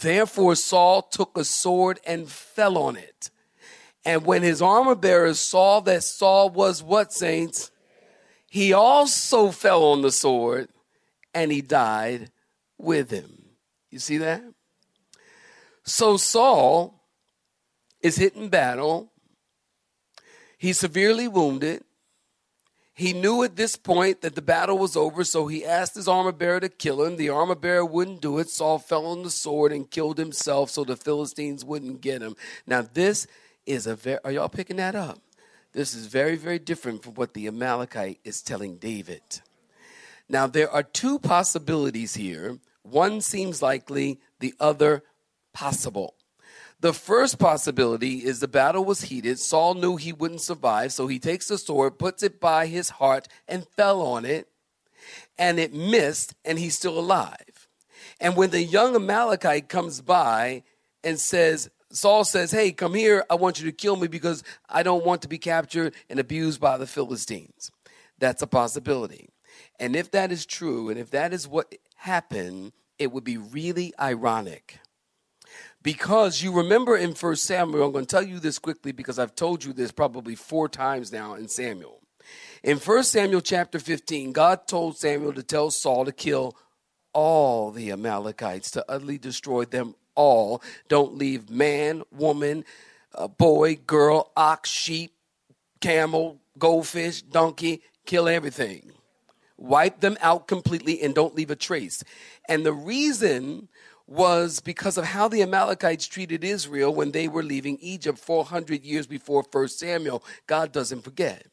Therefore 0.00 0.54
Saul 0.54 1.02
took 1.02 1.36
a 1.36 1.44
sword 1.44 1.98
and 2.06 2.28
fell 2.28 2.78
on 2.78 2.96
it. 2.96 3.30
And 4.04 4.24
when 4.24 4.42
his 4.42 4.62
armor 4.62 4.94
bearers 4.94 5.38
saw 5.38 5.80
that 5.80 6.02
Saul 6.02 6.50
was 6.50 6.82
what, 6.82 7.12
saints? 7.12 7.70
He 8.48 8.72
also 8.72 9.50
fell 9.50 9.84
on 9.84 10.02
the 10.02 10.10
sword 10.10 10.68
and 11.34 11.52
he 11.52 11.60
died 11.60 12.30
with 12.78 13.10
him. 13.10 13.44
You 13.90 13.98
see 13.98 14.18
that? 14.18 14.42
So 15.84 16.16
Saul 16.16 17.04
is 18.00 18.16
hit 18.16 18.34
in 18.34 18.48
battle. 18.48 19.12
He's 20.56 20.78
severely 20.78 21.28
wounded. 21.28 21.84
He 22.94 23.12
knew 23.12 23.42
at 23.44 23.56
this 23.56 23.76
point 23.76 24.20
that 24.20 24.34
the 24.34 24.42
battle 24.42 24.76
was 24.76 24.94
over, 24.94 25.24
so 25.24 25.46
he 25.46 25.64
asked 25.64 25.94
his 25.94 26.06
armor 26.06 26.32
bearer 26.32 26.60
to 26.60 26.68
kill 26.68 27.02
him. 27.02 27.16
The 27.16 27.30
armor 27.30 27.54
bearer 27.54 27.84
wouldn't 27.84 28.20
do 28.20 28.38
it. 28.38 28.50
Saul 28.50 28.78
fell 28.78 29.06
on 29.06 29.22
the 29.22 29.30
sword 29.30 29.72
and 29.72 29.90
killed 29.90 30.18
himself 30.18 30.70
so 30.70 30.84
the 30.84 30.96
Philistines 30.96 31.64
wouldn't 31.64 32.02
get 32.02 32.20
him. 32.20 32.36
Now, 32.66 32.82
this 32.82 33.26
is 33.66 33.86
a 33.86 33.94
very, 33.94 34.18
are 34.24 34.32
y'all 34.32 34.48
picking 34.48 34.76
that 34.76 34.94
up? 34.94 35.20
This 35.72 35.94
is 35.94 36.06
very, 36.06 36.36
very 36.36 36.58
different 36.58 37.02
from 37.02 37.14
what 37.14 37.34
the 37.34 37.46
Amalekite 37.46 38.18
is 38.24 38.42
telling 38.42 38.76
David. 38.76 39.22
Now, 40.28 40.46
there 40.46 40.70
are 40.70 40.82
two 40.82 41.18
possibilities 41.18 42.14
here. 42.14 42.58
One 42.82 43.20
seems 43.20 43.62
likely, 43.62 44.20
the 44.40 44.54
other 44.58 45.02
possible. 45.52 46.14
The 46.80 46.94
first 46.94 47.38
possibility 47.38 48.24
is 48.24 48.40
the 48.40 48.48
battle 48.48 48.84
was 48.84 49.02
heated. 49.02 49.38
Saul 49.38 49.74
knew 49.74 49.96
he 49.96 50.12
wouldn't 50.12 50.40
survive, 50.40 50.92
so 50.92 51.06
he 51.06 51.18
takes 51.18 51.48
the 51.48 51.58
sword, 51.58 51.98
puts 51.98 52.22
it 52.22 52.40
by 52.40 52.66
his 52.66 52.90
heart, 52.90 53.28
and 53.46 53.66
fell 53.76 54.00
on 54.00 54.24
it. 54.24 54.48
And 55.38 55.58
it 55.58 55.74
missed, 55.74 56.34
and 56.44 56.58
he's 56.58 56.76
still 56.76 56.98
alive. 56.98 57.68
And 58.20 58.36
when 58.36 58.50
the 58.50 58.62
young 58.62 58.96
Amalekite 58.96 59.68
comes 59.68 60.00
by 60.00 60.62
and 61.04 61.18
says, 61.18 61.70
Saul 61.92 62.24
says, 62.24 62.50
Hey, 62.50 62.72
come 62.72 62.94
here. 62.94 63.24
I 63.28 63.34
want 63.34 63.60
you 63.60 63.66
to 63.66 63.72
kill 63.72 63.96
me 63.96 64.08
because 64.08 64.42
I 64.68 64.82
don't 64.82 65.04
want 65.04 65.22
to 65.22 65.28
be 65.28 65.38
captured 65.38 65.94
and 66.08 66.20
abused 66.20 66.60
by 66.60 66.78
the 66.78 66.86
Philistines. 66.86 67.70
That's 68.18 68.42
a 68.42 68.46
possibility. 68.46 69.28
And 69.78 69.96
if 69.96 70.10
that 70.12 70.30
is 70.30 70.46
true, 70.46 70.88
and 70.88 70.98
if 70.98 71.10
that 71.10 71.32
is 71.32 71.48
what 71.48 71.74
happened, 71.96 72.72
it 72.98 73.12
would 73.12 73.24
be 73.24 73.36
really 73.36 73.92
ironic 73.98 74.78
because 75.82 76.42
you 76.42 76.52
remember 76.52 76.96
in 76.96 77.14
First 77.14 77.44
Samuel, 77.44 77.86
I'm 77.86 77.92
going 77.92 78.04
to 78.04 78.10
tell 78.10 78.22
you 78.22 78.38
this 78.38 78.58
quickly 78.58 78.92
because 78.92 79.18
I've 79.18 79.34
told 79.34 79.64
you 79.64 79.72
this 79.72 79.92
probably 79.92 80.34
four 80.34 80.68
times 80.68 81.12
now 81.12 81.34
in 81.34 81.48
Samuel. 81.48 82.00
In 82.62 82.78
First 82.78 83.10
Samuel 83.12 83.40
chapter 83.40 83.78
15, 83.78 84.32
God 84.32 84.66
told 84.66 84.98
Samuel 84.98 85.32
to 85.32 85.42
tell 85.42 85.70
Saul 85.70 86.04
to 86.04 86.12
kill 86.12 86.56
all 87.12 87.70
the 87.70 87.90
Amalekites, 87.90 88.70
to 88.72 88.84
utterly 88.88 89.18
destroy 89.18 89.64
them 89.64 89.94
all. 90.20 90.62
Don't 90.88 91.16
leave 91.16 91.48
man, 91.48 92.02
woman, 92.12 92.64
uh, 93.14 93.26
boy, 93.26 93.76
girl, 93.86 94.30
ox, 94.36 94.68
sheep, 94.68 95.12
camel, 95.80 96.38
goldfish, 96.58 97.22
donkey, 97.22 97.82
kill 98.04 98.28
everything. 98.28 98.92
Wipe 99.56 100.00
them 100.00 100.18
out 100.20 100.46
completely 100.46 101.02
and 101.02 101.14
don't 101.14 101.34
leave 101.34 101.50
a 101.50 101.56
trace. 101.56 102.04
And 102.48 102.66
the 102.66 102.72
reason 102.72 103.68
was 104.06 104.60
because 104.60 104.98
of 104.98 105.06
how 105.06 105.28
the 105.28 105.42
Amalekites 105.42 106.06
treated 106.06 106.44
Israel 106.44 106.94
when 106.94 107.12
they 107.12 107.26
were 107.26 107.42
leaving 107.42 107.78
Egypt 107.80 108.18
400 108.18 108.84
years 108.84 109.06
before 109.06 109.44
1 109.50 109.68
Samuel. 109.68 110.22
God 110.46 110.72
doesn't 110.72 111.02
forget. 111.02 111.46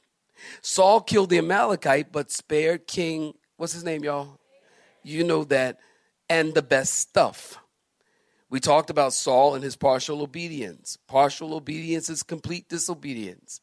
Saul 0.62 1.02
killed 1.02 1.30
the 1.30 1.38
Amalekite, 1.38 2.12
but 2.12 2.32
spared 2.32 2.86
King, 2.88 3.34
what's 3.56 3.74
his 3.74 3.84
name, 3.84 4.04
y'all? 4.04 4.40
You 5.04 5.24
know 5.24 5.44
that, 5.46 5.78
and 6.30 6.54
the 6.54 6.62
best 6.62 6.96
stuff. 6.96 7.60
We 8.50 8.60
talked 8.60 8.90
about 8.90 9.14
Saul 9.14 9.56
and 9.56 9.64
his 9.64 9.76
partial 9.76 10.22
obedience. 10.22 10.98
Partial 11.08 11.54
obedience 11.54 12.10
is 12.10 12.24
complete 12.24 12.70
disobedience. 12.70 13.60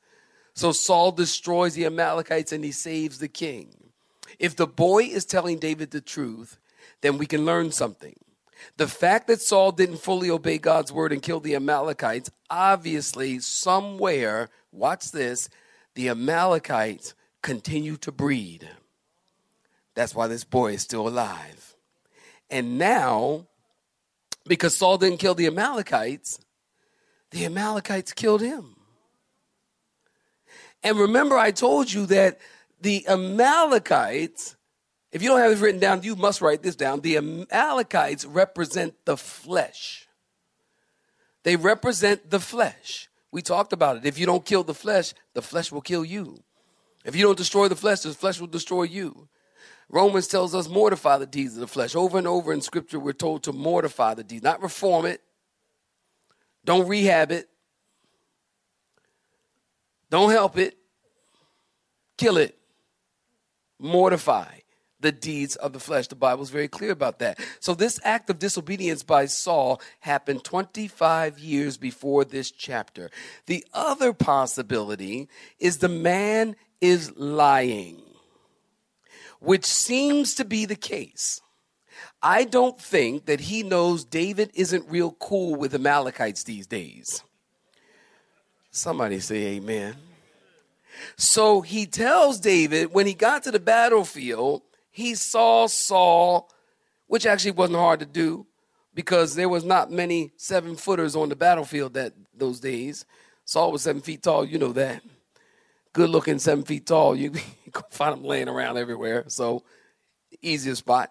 So 0.55 0.73
Saul 0.73 1.13
destroys 1.13 1.75
the 1.75 1.87
Amalekites 1.87 2.53
and 2.53 2.65
he 2.65 2.73
saves 2.73 3.19
the 3.19 3.29
king. 3.29 3.75
If 4.39 4.57
the 4.57 4.67
boy 4.67 5.05
is 5.05 5.25
telling 5.25 5.59
David 5.59 5.91
the 5.91 6.01
truth, 6.01 6.59
then 7.01 7.19
we 7.19 7.27
can 7.27 7.45
learn 7.45 7.73
something. 7.73 8.17
The 8.77 8.87
fact 8.87 9.27
that 9.27 9.41
Saul 9.41 9.73
didn't 9.73 9.99
fully 9.99 10.31
obey 10.31 10.59
God's 10.59 10.93
word 10.93 11.13
and 11.13 11.23
kill 11.23 11.41
the 11.41 11.55
Amalekites, 11.55 12.31
obviously, 12.49 13.39
somewhere, 13.41 14.49
watch 14.73 15.11
this, 15.11 15.49
the 15.95 16.09
Amalekites 16.09 17.15
continue 17.43 17.97
to 17.99 18.13
breed. 18.13 18.69
That's 19.95 20.15
why 20.15 20.27
this 20.27 20.45
boy 20.45 20.75
is 20.75 20.83
still 20.83 21.07
alive. 21.07 21.77
And 22.51 22.79
now, 22.79 23.47
because 24.47 24.77
Saul 24.77 24.99
didn't 24.99 25.19
kill 25.19 25.35
the 25.35 25.47
Amalekites, 25.47 26.41
the 27.31 27.45
Amalekites 27.45 28.13
killed 28.13 28.41
him. 28.41 28.77
And 30.83 30.99
remember, 30.99 31.37
I 31.37 31.51
told 31.51 31.93
you 31.93 32.07
that 32.07 32.39
the 32.81 33.07
Amalekites 33.09 34.57
if 35.15 35.23
you 35.23 35.29
don't 35.29 35.39
have 35.39 35.53
it 35.53 35.61
written 35.61 35.79
down, 35.79 36.03
you 36.03 36.17
must 36.17 36.41
write 36.41 36.65
this 36.65 36.75
down. 36.75 37.01
The 37.01 37.19
Amalekites 37.19 38.25
represent 38.25 38.97
the 39.05 39.17
flesh. 39.17 40.09
They 41.45 41.55
represent 41.55 42.31
the 42.31 42.41
flesh. 42.41 43.09
We 43.31 43.41
talked 43.41 43.73
about 43.73 43.97
it. 43.97 44.07
If 44.07 44.19
you 44.19 44.27
don't 44.27 44.45
kill 44.45 44.65
the 44.65 44.75
flesh, 44.75 45.15
the 45.33 45.41
flesh 45.41 45.71
will 45.71 45.83
kill 45.83 46.05
you. 46.05 46.43
If 47.05 47.15
you 47.15 47.23
don't 47.23 47.39
destroy 47.39 47.69
the 47.69 47.77
flesh, 47.77 48.01
the 48.01 48.13
flesh 48.13 48.41
will 48.41 48.49
destroy 48.49 48.83
you. 48.83 49.29
Romans 49.89 50.29
tells 50.29 50.55
us 50.55 50.69
mortify 50.69 51.19
the 51.19 51.27
deeds 51.27 51.55
of 51.55 51.61
the 51.61 51.67
flesh. 51.67 51.95
Over 51.95 52.19
and 52.19 52.27
over 52.27 52.53
in 52.53 52.61
scripture, 52.61 52.99
we're 52.99 53.13
told 53.13 53.43
to 53.45 53.53
mortify 53.53 54.15
the 54.15 54.25
deeds, 54.25 54.43
not 54.43 54.63
reform 54.63 55.07
it. 55.07 55.21
Don't 56.65 56.89
rehab 56.89 57.31
it. 57.31 57.49
Don't 60.11 60.31
help 60.31 60.57
it. 60.57 60.77
Kill 62.17 62.37
it. 62.39 62.57
Mortify 63.79 64.47
the 65.05 65.13
deeds 65.13 65.55
of 65.57 65.73
the 65.73 65.79
flesh. 65.79 66.09
The 66.09 66.17
Bible 66.17 66.43
is 66.43 66.51
very 66.51 66.67
clear 66.67 66.91
about 66.91 67.19
that. 67.21 67.39
So, 67.61 67.75
this 67.75 68.01
act 68.03 68.31
of 68.31 68.39
disobedience 68.39 69.03
by 69.03 69.27
Saul 69.27 69.81
happened 70.01 70.43
25 70.45 71.39
years 71.39 71.77
before 71.77 72.25
this 72.25 72.51
chapter. 72.51 73.11
The 73.47 73.65
other 73.73 74.13
possibility 74.13 75.29
is 75.59 75.79
the 75.79 75.89
man 75.89 76.57
is 76.81 77.15
lying, 77.17 78.01
which 79.45 79.65
seems 79.65 80.35
to 80.37 80.45
be 80.45 80.65
the 80.65 80.77
case. 80.77 81.41
I 82.23 82.45
don't 82.45 82.81
think 82.81 83.27
that 83.27 83.41
he 83.41 83.63
knows 83.63 84.05
David 84.05 84.51
isn't 84.55 84.89
real 84.89 85.13
cool 85.13 85.57
with 85.57 85.75
Amalekites 85.75 86.45
these 86.45 86.67
days. 86.67 87.23
Somebody 88.71 89.21
say 89.21 89.57
amen. 89.57 89.95
So 91.17 91.61
he 91.61 91.87
tells 91.87 92.41
David 92.41 92.93
when 92.93 93.07
he 93.07 93.15
got 93.15 93.43
to 93.45 93.51
the 93.51 93.61
battlefield, 93.61 94.63
he 94.91 95.15
saw 95.15 95.67
Saul, 95.67 96.51
which 97.07 97.27
actually 97.27 97.51
wasn't 97.51 97.79
hard 97.79 98.01
to 98.01 98.07
do 98.07 98.47
because 98.95 99.35
there 99.35 99.49
was 99.49 99.65
not 99.65 99.91
many 99.91 100.33
seven 100.37 100.77
footers 100.77 101.15
on 101.15 101.29
the 101.29 101.37
battlefield 101.37 101.95
that 101.95 102.15
those 102.35 102.61
days. 102.61 103.05
Saul 103.45 103.73
was 103.73 103.83
seven 103.83 104.01
feet 104.01 104.23
tall, 104.23 104.45
you 104.45 104.59
know 104.59 104.73
that. 104.73 105.03
Good 105.95 106.11
looking 106.11 106.39
seven 106.39 106.65
feet 106.65 106.87
tall. 106.87 107.17
You, 107.25 107.31
can 107.31 107.91
find 107.91 108.17
him 108.17 108.25
laying 108.25 108.49
around 108.49 108.77
everywhere. 108.77 109.25
So 109.27 109.65
easiest 110.41 110.81
spot. 110.81 111.11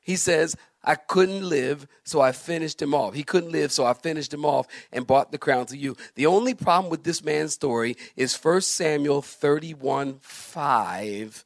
He 0.00 0.16
says, 0.16 0.56
I 0.82 0.96
couldn't 0.96 1.48
live, 1.48 1.86
so 2.02 2.20
I 2.20 2.32
finished 2.32 2.82
him 2.82 2.92
off. 2.92 3.14
He 3.14 3.22
couldn't 3.22 3.52
live, 3.52 3.70
so 3.70 3.84
I 3.84 3.92
finished 3.92 4.34
him 4.34 4.44
off 4.44 4.66
and 4.90 5.06
bought 5.06 5.30
the 5.30 5.38
crown 5.38 5.66
to 5.66 5.76
you. 5.76 5.96
The 6.16 6.26
only 6.26 6.54
problem 6.54 6.90
with 6.90 7.04
this 7.04 7.22
man's 7.22 7.52
story 7.52 7.96
is 8.16 8.34
1 8.34 8.62
Samuel 8.62 9.22
31 9.22 10.18
5 10.20 11.44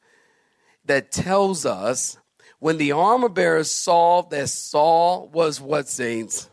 that 0.86 1.12
tells 1.12 1.66
us 1.66 2.16
when 2.58 2.78
the 2.78 2.92
armor 2.92 3.28
bearer 3.28 3.64
saw 3.64 4.22
that 4.22 4.48
Saul 4.48 5.28
was 5.28 5.60
what, 5.60 5.88
saints? 5.88 6.48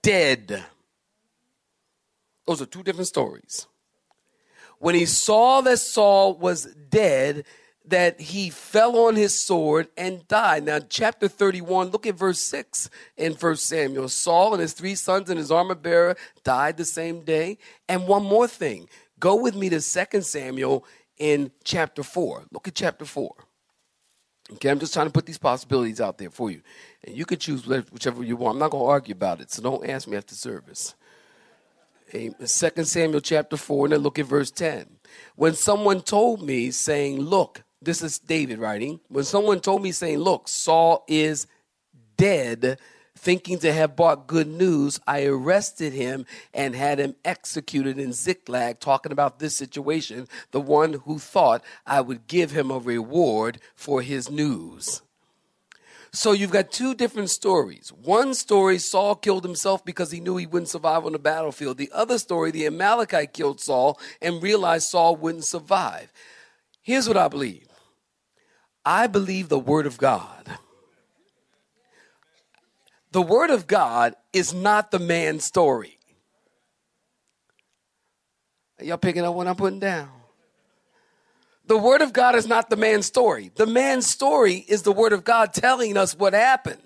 Dead. 0.00 0.64
Those 2.46 2.62
are 2.62 2.66
two 2.66 2.82
different 2.82 3.08
stories. 3.08 3.66
When 4.80 4.94
he 4.94 5.04
saw 5.04 5.60
that 5.60 5.78
Saul 5.78 6.34
was 6.34 6.64
dead, 6.64 7.44
that 7.84 8.18
he 8.18 8.48
fell 8.48 8.96
on 8.96 9.14
his 9.14 9.38
sword 9.38 9.88
and 9.96 10.26
died. 10.26 10.64
Now, 10.64 10.78
chapter 10.80 11.28
31, 11.28 11.90
look 11.90 12.06
at 12.06 12.14
verse 12.14 12.40
6 12.40 12.88
in 13.18 13.34
1 13.34 13.56
Samuel. 13.56 14.08
Saul 14.08 14.54
and 14.54 14.62
his 14.62 14.72
three 14.72 14.94
sons 14.94 15.28
and 15.28 15.38
his 15.38 15.50
armor 15.50 15.74
bearer 15.74 16.16
died 16.44 16.78
the 16.78 16.84
same 16.86 17.20
day. 17.20 17.58
And 17.88 18.08
one 18.08 18.24
more 18.24 18.48
thing 18.48 18.88
go 19.18 19.36
with 19.36 19.54
me 19.54 19.68
to 19.68 19.80
2 19.80 20.22
Samuel 20.22 20.84
in 21.18 21.50
chapter 21.62 22.02
4. 22.02 22.44
Look 22.50 22.66
at 22.66 22.74
chapter 22.74 23.04
4. 23.04 23.34
Okay, 24.54 24.70
I'm 24.70 24.80
just 24.80 24.94
trying 24.94 25.06
to 25.06 25.12
put 25.12 25.26
these 25.26 25.38
possibilities 25.38 26.00
out 26.00 26.16
there 26.16 26.30
for 26.30 26.50
you. 26.50 26.62
And 27.04 27.14
you 27.14 27.26
can 27.26 27.38
choose 27.38 27.66
whichever 27.66 28.24
you 28.24 28.36
want. 28.36 28.56
I'm 28.56 28.60
not 28.60 28.70
going 28.70 28.84
to 28.84 28.90
argue 28.90 29.12
about 29.12 29.40
it, 29.40 29.50
so 29.50 29.62
don't 29.62 29.88
ask 29.88 30.08
me 30.08 30.16
after 30.16 30.34
service. 30.34 30.94
2 32.10 32.34
Samuel 32.84 33.20
chapter 33.20 33.56
4, 33.56 33.86
and 33.86 33.92
then 33.92 34.00
look 34.00 34.18
at 34.18 34.26
verse 34.26 34.50
10. 34.50 34.86
When 35.36 35.54
someone 35.54 36.02
told 36.02 36.42
me, 36.42 36.70
saying, 36.70 37.20
Look, 37.20 37.62
this 37.80 38.02
is 38.02 38.18
David 38.18 38.58
writing. 38.58 39.00
When 39.08 39.24
someone 39.24 39.60
told 39.60 39.82
me, 39.82 39.92
saying, 39.92 40.18
Look, 40.18 40.48
Saul 40.48 41.04
is 41.08 41.46
dead, 42.16 42.78
thinking 43.16 43.58
to 43.60 43.72
have 43.72 43.96
brought 43.96 44.26
good 44.26 44.48
news, 44.48 45.00
I 45.06 45.24
arrested 45.24 45.92
him 45.92 46.26
and 46.52 46.74
had 46.74 46.98
him 46.98 47.16
executed 47.24 47.98
in 47.98 48.12
Ziklag, 48.12 48.80
talking 48.80 49.12
about 49.12 49.38
this 49.38 49.56
situation, 49.56 50.26
the 50.50 50.60
one 50.60 50.94
who 51.04 51.18
thought 51.18 51.62
I 51.86 52.00
would 52.00 52.26
give 52.26 52.50
him 52.50 52.70
a 52.70 52.78
reward 52.78 53.60
for 53.74 54.02
his 54.02 54.30
news. 54.30 55.02
So 56.12 56.32
you've 56.32 56.50
got 56.50 56.72
two 56.72 56.94
different 56.94 57.30
stories. 57.30 57.92
One 57.92 58.34
story, 58.34 58.78
Saul 58.78 59.14
killed 59.14 59.44
himself 59.44 59.84
because 59.84 60.10
he 60.10 60.20
knew 60.20 60.36
he 60.36 60.46
wouldn't 60.46 60.68
survive 60.68 61.06
on 61.06 61.12
the 61.12 61.18
battlefield. 61.20 61.78
The 61.78 61.90
other 61.94 62.18
story, 62.18 62.50
the 62.50 62.66
Amalekite 62.66 63.32
killed 63.32 63.60
Saul 63.60 63.98
and 64.20 64.42
realized 64.42 64.88
Saul 64.88 65.14
wouldn't 65.14 65.44
survive. 65.44 66.12
Here's 66.82 67.06
what 67.06 67.16
I 67.16 67.28
believe 67.28 67.68
I 68.84 69.06
believe 69.06 69.48
the 69.48 69.58
Word 69.58 69.86
of 69.86 69.98
God 69.98 70.58
the 73.12 73.22
Word 73.22 73.50
of 73.50 73.66
God 73.66 74.14
is 74.32 74.54
not 74.54 74.90
the 74.90 74.98
man's 74.98 75.44
story. 75.44 75.98
Are 78.78 78.84
y'all 78.84 78.98
picking 78.98 79.24
up 79.24 79.34
what 79.34 79.46
I'm 79.46 79.56
putting 79.56 79.80
down? 79.80 80.19
The 81.70 81.78
Word 81.78 82.02
of 82.02 82.12
God 82.12 82.34
is 82.34 82.48
not 82.48 82.68
the 82.68 82.74
man's 82.74 83.06
story. 83.06 83.52
The 83.54 83.64
man's 83.64 84.10
story 84.10 84.56
is 84.56 84.82
the 84.82 84.90
Word 84.90 85.12
of 85.12 85.22
God 85.22 85.54
telling 85.54 85.96
us 85.96 86.16
what 86.16 86.32
happened. 86.32 86.82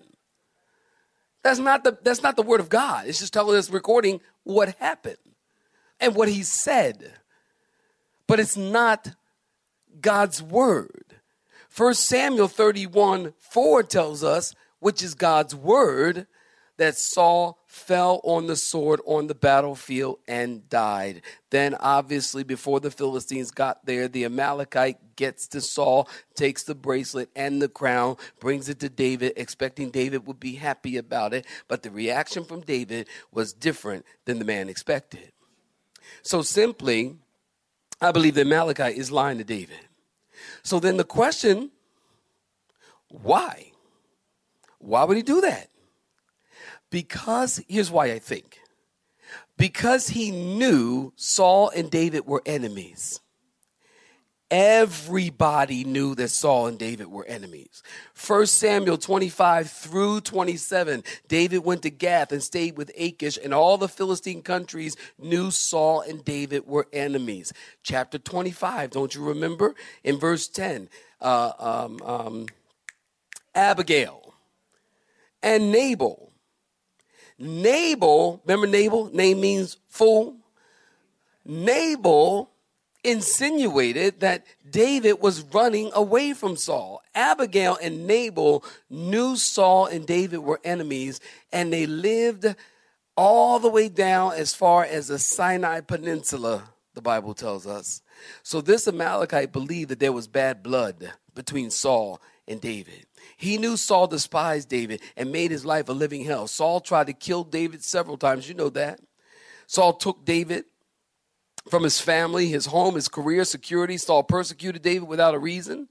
That's 1.42 1.58
not 1.58 1.84
the, 1.84 1.96
that's 2.02 2.22
not 2.22 2.36
the 2.36 2.42
Word 2.42 2.60
of 2.60 2.68
God. 2.68 3.06
It's 3.06 3.18
just 3.18 3.32
telling 3.32 3.56
us, 3.56 3.70
recording 3.70 4.20
what 4.42 4.76
happened 4.78 5.16
and 6.00 6.14
what 6.14 6.28
He 6.28 6.42
said. 6.42 7.14
But 8.26 8.40
it's 8.40 8.58
not 8.58 9.12
God's 10.02 10.42
Word. 10.42 11.14
First 11.70 12.04
Samuel 12.04 12.48
31 12.48 13.32
4 13.38 13.82
tells 13.84 14.22
us 14.22 14.54
which 14.80 15.02
is 15.02 15.14
God's 15.14 15.54
word, 15.54 16.26
that 16.76 16.96
Saul 16.96 17.58
fell 17.66 18.20
on 18.24 18.46
the 18.46 18.56
sword 18.56 19.00
on 19.06 19.26
the 19.26 19.34
battlefield 19.34 20.18
and 20.26 20.68
died. 20.68 21.22
Then, 21.50 21.74
obviously, 21.80 22.42
before 22.42 22.80
the 22.80 22.90
Philistines 22.90 23.50
got 23.50 23.84
there, 23.86 24.08
the 24.08 24.24
Amalekite 24.24 25.16
gets 25.16 25.46
to 25.48 25.60
Saul, 25.60 26.08
takes 26.34 26.64
the 26.64 26.74
bracelet 26.74 27.30
and 27.36 27.62
the 27.62 27.68
crown, 27.68 28.16
brings 28.40 28.68
it 28.68 28.80
to 28.80 28.88
David, 28.88 29.34
expecting 29.36 29.90
David 29.90 30.26
would 30.26 30.40
be 30.40 30.54
happy 30.54 30.96
about 30.96 31.32
it. 31.32 31.46
But 31.68 31.82
the 31.82 31.90
reaction 31.90 32.44
from 32.44 32.60
David 32.60 33.08
was 33.32 33.52
different 33.52 34.04
than 34.24 34.38
the 34.38 34.44
man 34.44 34.68
expected. 34.68 35.32
So, 36.22 36.42
simply, 36.42 37.16
I 38.00 38.12
believe 38.12 38.34
the 38.34 38.42
Amalekite 38.42 38.96
is 38.96 39.10
lying 39.10 39.38
to 39.38 39.44
David. 39.44 39.78
So 40.62 40.80
then 40.80 40.96
the 40.96 41.04
question 41.04 41.70
why? 43.08 43.72
Why 44.78 45.04
would 45.04 45.16
he 45.16 45.22
do 45.22 45.40
that? 45.42 45.68
Because, 46.94 47.60
here's 47.66 47.90
why 47.90 48.12
I 48.12 48.20
think. 48.20 48.60
Because 49.58 50.10
he 50.10 50.30
knew 50.30 51.12
Saul 51.16 51.70
and 51.70 51.90
David 51.90 52.24
were 52.24 52.40
enemies. 52.46 53.18
Everybody 54.48 55.82
knew 55.82 56.14
that 56.14 56.28
Saul 56.28 56.68
and 56.68 56.78
David 56.78 57.08
were 57.08 57.24
enemies. 57.24 57.82
1 58.24 58.46
Samuel 58.46 58.96
25 58.96 59.68
through 59.68 60.20
27, 60.20 61.02
David 61.26 61.64
went 61.64 61.82
to 61.82 61.90
Gath 61.90 62.30
and 62.30 62.40
stayed 62.40 62.76
with 62.76 62.92
Achish, 62.96 63.40
and 63.42 63.52
all 63.52 63.76
the 63.76 63.88
Philistine 63.88 64.42
countries 64.42 64.96
knew 65.18 65.50
Saul 65.50 66.02
and 66.02 66.24
David 66.24 66.64
were 66.64 66.86
enemies. 66.92 67.52
Chapter 67.82 68.18
25, 68.18 68.92
don't 68.92 69.16
you 69.16 69.24
remember? 69.24 69.74
In 70.04 70.20
verse 70.20 70.46
10, 70.46 70.88
uh, 71.20 71.54
um, 71.58 72.00
um, 72.04 72.46
Abigail 73.52 74.34
and 75.42 75.72
Nabal. 75.72 76.30
Nabal, 77.38 78.40
remember 78.44 78.66
Nabal? 78.66 79.10
Name 79.12 79.40
means 79.40 79.76
fool. 79.88 80.36
Nabal 81.44 82.50
insinuated 83.02 84.20
that 84.20 84.46
David 84.68 85.20
was 85.20 85.42
running 85.42 85.90
away 85.94 86.32
from 86.32 86.56
Saul. 86.56 87.02
Abigail 87.14 87.76
and 87.82 88.06
Nabal 88.06 88.64
knew 88.88 89.36
Saul 89.36 89.86
and 89.86 90.06
David 90.06 90.38
were 90.38 90.60
enemies, 90.64 91.20
and 91.52 91.72
they 91.72 91.86
lived 91.86 92.54
all 93.16 93.58
the 93.58 93.68
way 93.68 93.88
down 93.88 94.32
as 94.32 94.54
far 94.54 94.84
as 94.84 95.08
the 95.08 95.18
Sinai 95.18 95.80
Peninsula, 95.80 96.70
the 96.94 97.02
Bible 97.02 97.34
tells 97.34 97.66
us. 97.66 98.02
So 98.42 98.60
this 98.60 98.88
Amalekite 98.88 99.52
believed 99.52 99.90
that 99.90 100.00
there 100.00 100.12
was 100.12 100.26
bad 100.26 100.62
blood 100.62 101.12
between 101.34 101.70
Saul 101.70 102.20
and 102.48 102.60
David. 102.60 103.06
He 103.36 103.58
knew 103.58 103.76
Saul 103.76 104.06
despised 104.06 104.68
David 104.68 105.00
and 105.16 105.32
made 105.32 105.50
his 105.50 105.64
life 105.64 105.88
a 105.88 105.92
living 105.92 106.24
hell. 106.24 106.46
Saul 106.46 106.80
tried 106.80 107.08
to 107.08 107.12
kill 107.12 107.44
David 107.44 107.82
several 107.82 108.16
times. 108.16 108.48
You 108.48 108.54
know 108.54 108.70
that. 108.70 109.00
Saul 109.66 109.94
took 109.94 110.24
David 110.24 110.64
from 111.68 111.82
his 111.82 112.00
family, 112.00 112.48
his 112.48 112.66
home, 112.66 112.94
his 112.94 113.08
career, 113.08 113.44
security. 113.44 113.96
Saul 113.96 114.22
persecuted 114.22 114.82
David 114.82 115.08
without 115.08 115.34
a 115.34 115.38
reason. 115.38 115.88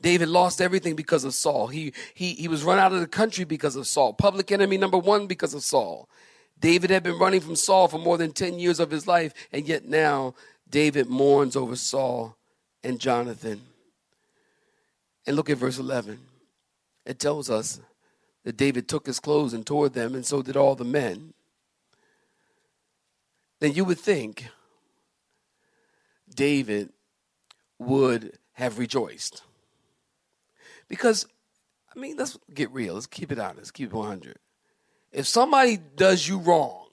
David 0.00 0.28
lost 0.28 0.60
everything 0.60 0.94
because 0.94 1.24
of 1.24 1.32
Saul. 1.34 1.68
He, 1.68 1.92
he, 2.14 2.34
he 2.34 2.48
was 2.48 2.64
run 2.64 2.78
out 2.78 2.92
of 2.92 3.00
the 3.00 3.06
country 3.06 3.44
because 3.44 3.76
of 3.76 3.86
Saul. 3.86 4.12
Public 4.12 4.52
enemy 4.52 4.76
number 4.76 4.98
one 4.98 5.26
because 5.26 5.54
of 5.54 5.62
Saul. 5.62 6.08
David 6.58 6.90
had 6.90 7.02
been 7.02 7.18
running 7.18 7.40
from 7.40 7.56
Saul 7.56 7.88
for 7.88 7.98
more 7.98 8.18
than 8.18 8.32
10 8.32 8.58
years 8.58 8.80
of 8.80 8.90
his 8.90 9.06
life, 9.06 9.32
and 9.52 9.66
yet 9.66 9.86
now 9.86 10.34
David 10.68 11.08
mourns 11.08 11.56
over 11.56 11.76
Saul 11.76 12.36
and 12.82 12.98
Jonathan. 12.98 13.62
And 15.26 15.36
look 15.36 15.50
at 15.50 15.58
verse 15.58 15.78
11. 15.78 16.18
It 17.06 17.20
tells 17.20 17.48
us 17.48 17.80
that 18.44 18.56
David 18.56 18.88
took 18.88 19.06
his 19.06 19.20
clothes 19.20 19.54
and 19.54 19.64
tore 19.64 19.88
them, 19.88 20.14
and 20.14 20.26
so 20.26 20.42
did 20.42 20.56
all 20.56 20.74
the 20.74 20.84
men. 20.84 21.32
Then 23.60 23.72
you 23.72 23.84
would 23.84 23.98
think 23.98 24.48
David 26.28 26.90
would 27.78 28.38
have 28.54 28.78
rejoiced. 28.78 29.42
Because, 30.88 31.26
I 31.94 31.98
mean, 31.98 32.16
let's 32.16 32.38
get 32.52 32.70
real. 32.72 32.94
Let's 32.94 33.06
keep 33.06 33.32
it 33.32 33.38
honest. 33.38 33.72
Keep 33.72 33.90
it 33.90 33.96
100. 33.96 34.38
If 35.12 35.26
somebody 35.26 35.76
does 35.76 36.26
you 36.26 36.38
wrong, 36.38 36.88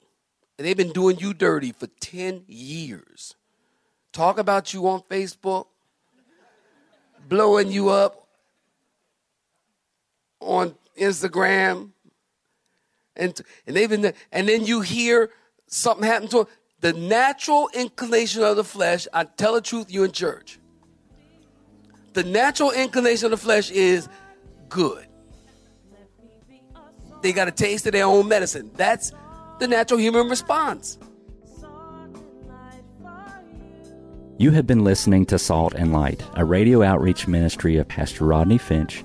and 0.56 0.66
they've 0.66 0.76
been 0.76 0.92
doing 0.92 1.18
you 1.18 1.34
dirty 1.34 1.72
for 1.72 1.88
10 2.00 2.44
years, 2.46 3.34
talk 4.12 4.38
about 4.38 4.72
you 4.72 4.86
on 4.88 5.02
Facebook, 5.02 5.66
blowing 7.28 7.72
you 7.72 7.88
up, 7.88 8.23
on 10.44 10.74
Instagram, 10.98 11.90
and 13.16 13.40
and 13.66 13.74
been 13.74 14.12
and 14.32 14.48
then 14.48 14.64
you 14.64 14.80
hear 14.80 15.30
something 15.66 16.06
happen 16.06 16.28
to 16.28 16.36
them. 16.38 16.46
The 16.80 16.92
natural 16.92 17.70
inclination 17.74 18.42
of 18.42 18.56
the 18.56 18.64
flesh. 18.64 19.08
I 19.12 19.24
tell 19.24 19.54
the 19.54 19.60
truth, 19.60 19.90
you 19.90 20.04
in 20.04 20.12
church. 20.12 20.58
The 22.12 22.24
natural 22.24 22.70
inclination 22.70 23.26
of 23.26 23.30
the 23.32 23.36
flesh 23.38 23.70
is 23.70 24.08
good. 24.68 25.06
They 27.22 27.32
got 27.32 27.48
a 27.48 27.52
taste 27.52 27.86
of 27.86 27.92
their 27.92 28.04
own 28.04 28.28
medicine. 28.28 28.70
That's 28.74 29.12
the 29.58 29.66
natural 29.66 29.98
human 29.98 30.28
response. 30.28 30.98
You 34.36 34.50
have 34.50 34.66
been 34.66 34.84
listening 34.84 35.26
to 35.26 35.38
Salt 35.38 35.74
and 35.74 35.92
Light, 35.92 36.22
a 36.34 36.44
radio 36.44 36.82
outreach 36.82 37.26
ministry 37.26 37.76
of 37.76 37.88
Pastor 37.88 38.24
Rodney 38.24 38.58
Finch 38.58 39.04